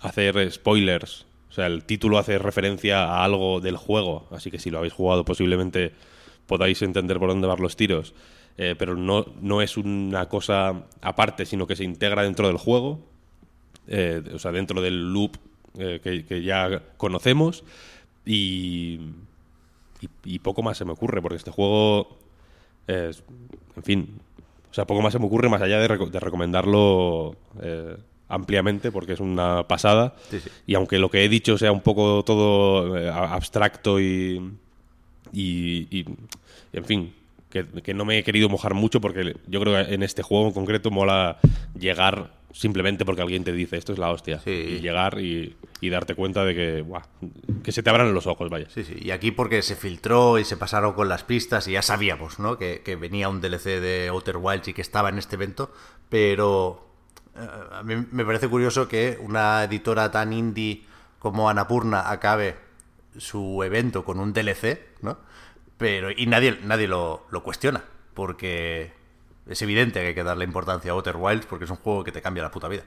hacer 0.00 0.50
spoilers, 0.50 1.24
o 1.50 1.52
sea, 1.52 1.66
el 1.66 1.84
título 1.84 2.18
hace 2.18 2.38
referencia 2.38 3.04
a 3.04 3.24
algo 3.24 3.60
del 3.60 3.76
juego, 3.76 4.26
así 4.32 4.50
que 4.50 4.58
si 4.58 4.70
lo 4.70 4.78
habéis 4.78 4.92
jugado 4.92 5.24
posiblemente 5.24 5.92
podáis 6.48 6.82
entender 6.82 7.20
por 7.20 7.28
dónde 7.28 7.46
van 7.46 7.62
los 7.62 7.76
tiros, 7.76 8.12
eh, 8.56 8.74
pero 8.76 8.96
no, 8.96 9.26
no 9.40 9.62
es 9.62 9.76
una 9.76 10.28
cosa 10.28 10.86
aparte, 11.00 11.46
sino 11.46 11.68
que 11.68 11.76
se 11.76 11.84
integra 11.84 12.24
dentro 12.24 12.48
del 12.48 12.56
juego, 12.56 12.98
eh, 13.86 14.20
o 14.34 14.38
sea, 14.40 14.50
dentro 14.50 14.82
del 14.82 15.12
loop 15.12 15.36
eh, 15.78 16.00
que, 16.02 16.24
que 16.24 16.42
ya 16.42 16.82
conocemos 16.96 17.62
y, 18.26 18.98
y, 20.00 20.08
y 20.24 20.38
poco 20.40 20.62
más 20.62 20.76
se 20.76 20.84
me 20.84 20.90
ocurre, 20.92 21.22
porque 21.22 21.36
este 21.36 21.52
juego 21.52 22.18
es, 22.88 23.22
en 23.76 23.82
fin, 23.84 24.18
o 24.70 24.74
sea, 24.74 24.86
poco 24.86 25.02
más 25.02 25.12
se 25.12 25.18
me 25.20 25.26
ocurre 25.26 25.48
más 25.48 25.62
allá 25.62 25.78
de, 25.78 25.88
reco- 25.88 26.10
de 26.10 26.18
recomendarlo 26.20 27.36
ampliamente, 28.28 28.92
porque 28.92 29.14
es 29.14 29.20
una 29.20 29.66
pasada. 29.66 30.14
Sí, 30.30 30.40
sí. 30.40 30.50
Y 30.66 30.74
aunque 30.74 30.98
lo 30.98 31.10
que 31.10 31.24
he 31.24 31.28
dicho 31.30 31.56
sea 31.56 31.72
un 31.72 31.80
poco 31.80 32.22
todo 32.24 32.94
abstracto 33.12 34.00
y, 34.00 34.52
y, 35.32 36.04
en 36.72 36.84
fin, 36.84 37.14
que, 37.50 37.66
que 37.66 37.94
no 37.94 38.04
me 38.04 38.18
he 38.18 38.24
querido 38.24 38.48
mojar 38.48 38.74
mucho 38.74 39.00
porque 39.00 39.36
yo 39.46 39.60
creo 39.60 39.74
que 39.74 39.94
en 39.94 40.02
este 40.02 40.22
juego 40.22 40.48
en 40.48 40.52
concreto 40.52 40.90
mola 40.90 41.38
llegar 41.78 42.38
simplemente 42.52 43.04
porque 43.04 43.22
alguien 43.22 43.44
te 43.44 43.52
dice 43.52 43.76
esto 43.76 43.92
es 43.92 43.98
la 43.98 44.10
hostia. 44.10 44.40
Sí. 44.40 44.50
Y 44.50 44.80
llegar 44.80 45.20
y, 45.20 45.56
y 45.80 45.90
darte 45.90 46.14
cuenta 46.14 46.44
de 46.44 46.54
que, 46.54 46.82
buah, 46.82 47.02
que 47.62 47.72
se 47.72 47.82
te 47.82 47.90
abran 47.90 48.12
los 48.14 48.26
ojos, 48.26 48.50
vaya. 48.50 48.66
Sí, 48.70 48.84
sí. 48.84 48.96
Y 49.00 49.10
aquí 49.10 49.30
porque 49.30 49.62
se 49.62 49.76
filtró 49.76 50.38
y 50.38 50.44
se 50.44 50.56
pasaron 50.56 50.94
con 50.94 51.08
las 51.08 51.24
pistas 51.24 51.68
y 51.68 51.72
ya 51.72 51.82
sabíamos, 51.82 52.38
¿no? 52.38 52.58
Que, 52.58 52.82
que 52.84 52.96
venía 52.96 53.28
un 53.28 53.40
DLC 53.40 53.80
de 53.80 54.08
Outer 54.08 54.38
Wilds 54.38 54.68
y 54.68 54.72
que 54.72 54.82
estaba 54.82 55.08
en 55.08 55.18
este 55.18 55.36
evento. 55.36 55.72
Pero 56.08 56.88
eh, 57.36 57.46
a 57.72 57.82
mí 57.82 57.94
me 58.10 58.24
parece 58.24 58.48
curioso 58.48 58.88
que 58.88 59.18
una 59.20 59.64
editora 59.64 60.10
tan 60.10 60.32
indie 60.32 60.84
como 61.18 61.48
Anapurna 61.50 62.10
acabe 62.10 62.56
su 63.18 63.62
evento 63.62 64.04
con 64.04 64.18
un 64.20 64.32
DLC, 64.32 64.78
¿no? 65.02 65.18
Pero, 65.76 66.10
y 66.10 66.26
nadie, 66.26 66.58
nadie 66.64 66.88
lo, 66.88 67.26
lo 67.30 67.42
cuestiona, 67.42 67.84
porque 68.14 68.92
es 69.48 69.62
evidente 69.62 70.00
que 70.00 70.08
hay 70.08 70.14
que 70.14 70.24
darle 70.24 70.44
importancia 70.44 70.90
a 70.90 70.94
Outer 70.94 71.16
Wilds 71.16 71.46
porque 71.46 71.64
es 71.66 71.70
un 71.70 71.76
juego 71.76 72.02
que 72.04 72.12
te 72.12 72.20
cambia 72.22 72.42
la 72.42 72.50
puta 72.50 72.68
vida. 72.68 72.82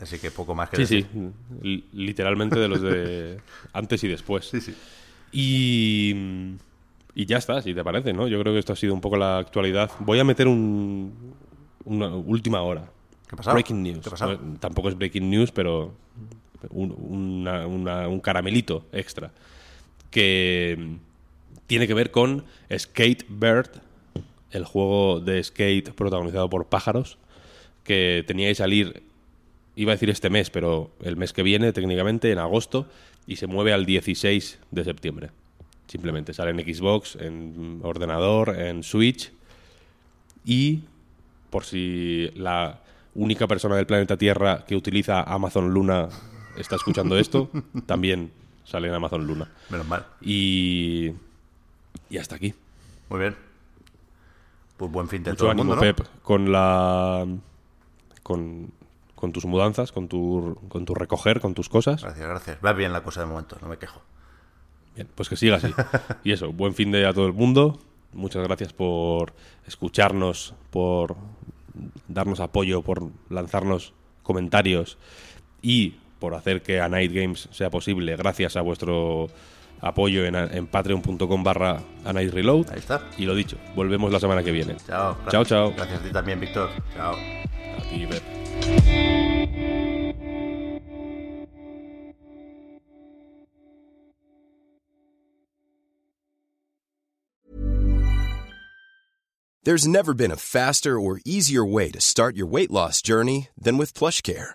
Así 0.00 0.18
que 0.18 0.30
poco 0.30 0.54
más 0.54 0.68
que 0.68 0.76
Sí, 0.76 0.82
decir. 0.82 1.06
sí, 1.12 1.30
li- 1.62 1.84
literalmente 1.92 2.58
de 2.58 2.68
los 2.68 2.82
de 2.82 3.40
antes 3.72 4.02
y 4.04 4.08
después. 4.08 4.46
Sí, 4.48 4.60
sí. 4.60 4.74
Y, 5.32 6.14
y 7.14 7.26
ya 7.26 7.38
está, 7.38 7.62
si 7.62 7.72
te 7.74 7.82
parece, 7.84 8.12
¿no? 8.12 8.26
Yo 8.28 8.38
creo 8.40 8.52
que 8.52 8.58
esto 8.58 8.72
ha 8.72 8.76
sido 8.76 8.92
un 8.94 9.00
poco 9.00 9.16
la 9.16 9.38
actualidad. 9.38 9.90
Voy 10.00 10.18
a 10.18 10.24
meter 10.24 10.48
un, 10.48 11.34
una 11.84 12.08
última 12.08 12.60
hora. 12.62 12.82
¿Qué 13.28 13.34
ha 13.34 13.36
pasado? 13.36 13.54
Breaking 13.54 13.82
news. 13.82 14.00
¿Qué? 14.08 14.24
No, 14.24 14.58
tampoco 14.58 14.88
es 14.88 14.96
breaking 14.98 15.30
news, 15.30 15.50
pero 15.52 15.94
un, 16.70 16.94
una- 16.98 17.66
una- 17.66 18.08
un 18.08 18.20
caramelito 18.20 18.84
extra. 18.92 19.30
Que 20.16 20.96
tiene 21.66 21.86
que 21.86 21.92
ver 21.92 22.10
con 22.10 22.46
Skate 22.74 23.26
Bird, 23.28 23.68
el 24.50 24.64
juego 24.64 25.20
de 25.20 25.44
skate 25.44 25.90
protagonizado 25.92 26.48
por 26.48 26.68
pájaros, 26.68 27.18
que 27.84 28.24
tenía 28.26 28.48
que 28.48 28.54
salir, 28.54 29.02
iba 29.74 29.92
a 29.92 29.96
decir 29.96 30.08
este 30.08 30.30
mes, 30.30 30.48
pero 30.48 30.90
el 31.02 31.18
mes 31.18 31.34
que 31.34 31.42
viene, 31.42 31.70
técnicamente, 31.74 32.32
en 32.32 32.38
agosto, 32.38 32.88
y 33.26 33.36
se 33.36 33.46
mueve 33.46 33.74
al 33.74 33.84
16 33.84 34.58
de 34.70 34.84
septiembre. 34.84 35.30
Simplemente 35.86 36.32
sale 36.32 36.50
en 36.52 36.60
Xbox, 36.60 37.16
en 37.16 37.80
ordenador, 37.82 38.58
en 38.58 38.84
Switch, 38.84 39.30
y 40.46 40.80
por 41.50 41.64
si 41.64 42.30
la 42.36 42.80
única 43.14 43.46
persona 43.46 43.76
del 43.76 43.84
planeta 43.84 44.16
Tierra 44.16 44.64
que 44.66 44.76
utiliza 44.76 45.24
Amazon 45.24 45.74
Luna 45.74 46.08
está 46.56 46.76
escuchando 46.76 47.18
esto, 47.18 47.50
también 47.84 48.30
sale 48.66 48.88
en 48.88 48.94
Amazon 48.94 49.26
Luna. 49.26 49.48
Menos 49.70 49.86
mal. 49.86 50.06
Y, 50.20 51.12
y 52.10 52.18
hasta 52.18 52.34
aquí. 52.36 52.54
Muy 53.08 53.20
bien. 53.20 53.36
Pues 54.76 54.90
buen 54.90 55.08
fin 55.08 55.22
de 55.22 55.30
Mucho 55.30 55.38
todo 55.38 55.48
el 55.48 55.52
ánimo, 55.52 55.74
mundo, 55.74 55.76
¿no? 55.76 55.80
Pep, 55.80 56.06
con 56.22 56.52
la. 56.52 57.26
Con, 58.22 58.72
con 59.14 59.32
tus 59.32 59.46
mudanzas, 59.46 59.92
con 59.92 60.08
tu, 60.08 60.58
con 60.68 60.84
tu 60.84 60.94
recoger, 60.94 61.40
con 61.40 61.54
tus 61.54 61.68
cosas. 61.68 62.02
Gracias, 62.02 62.28
gracias. 62.28 62.58
Va 62.64 62.72
bien 62.72 62.92
la 62.92 63.02
cosa 63.02 63.20
de 63.20 63.26
momento, 63.26 63.56
no 63.62 63.68
me 63.68 63.78
quejo. 63.78 64.02
Bien, 64.94 65.08
pues 65.14 65.28
que 65.28 65.36
siga 65.36 65.56
así. 65.56 65.72
Y 66.24 66.32
eso, 66.32 66.52
buen 66.52 66.74
fin 66.74 66.90
de 66.90 67.06
a 67.06 67.14
todo 67.14 67.26
el 67.26 67.32
mundo. 67.32 67.78
Muchas 68.12 68.42
gracias 68.42 68.72
por 68.72 69.32
escucharnos, 69.66 70.54
por 70.70 71.16
darnos 72.08 72.40
apoyo, 72.40 72.82
por 72.82 73.10
lanzarnos 73.28 73.92
comentarios 74.22 74.98
y 75.62 75.96
por 76.18 76.34
hacer 76.34 76.62
que 76.62 76.80
a 76.80 76.88
Night 76.88 77.12
Games 77.12 77.48
sea 77.52 77.70
posible 77.70 78.16
gracias 78.16 78.56
a 78.56 78.60
vuestro 78.62 79.28
apoyo 79.80 80.24
en, 80.24 80.34
en 80.34 80.66
patreon.com 80.66 81.44
barra 81.44 81.80
a 82.04 82.12
Night 82.12 82.32
Reload. 82.32 82.70
Ahí 82.70 82.78
está. 82.78 83.02
Y 83.18 83.24
lo 83.24 83.34
dicho, 83.34 83.56
volvemos 83.74 84.12
la 84.12 84.20
semana 84.20 84.42
que 84.42 84.52
viene. 84.52 84.76
Chao. 84.86 85.16
Chao, 85.30 85.44
chao. 85.44 85.72
Gracias 85.76 86.00
a 86.00 86.02
ti 86.02 86.10
también, 86.10 86.40
Víctor. 86.40 86.70
Chao. 86.94 87.14
A 87.14 87.82
ti. 87.90 88.06
There's 99.66 99.88
never 99.88 100.14
been 100.14 100.30
a 100.30 100.36
faster 100.36 101.00
or 101.00 101.20
easier 101.24 101.64
way 101.64 101.90
to 101.90 102.00
start 102.00 102.36
your 102.36 102.46
weight 102.46 102.70
loss 102.70 103.02
journey 103.02 103.48
than 103.60 103.78
with 103.78 103.98
PlushCare. 103.98 104.54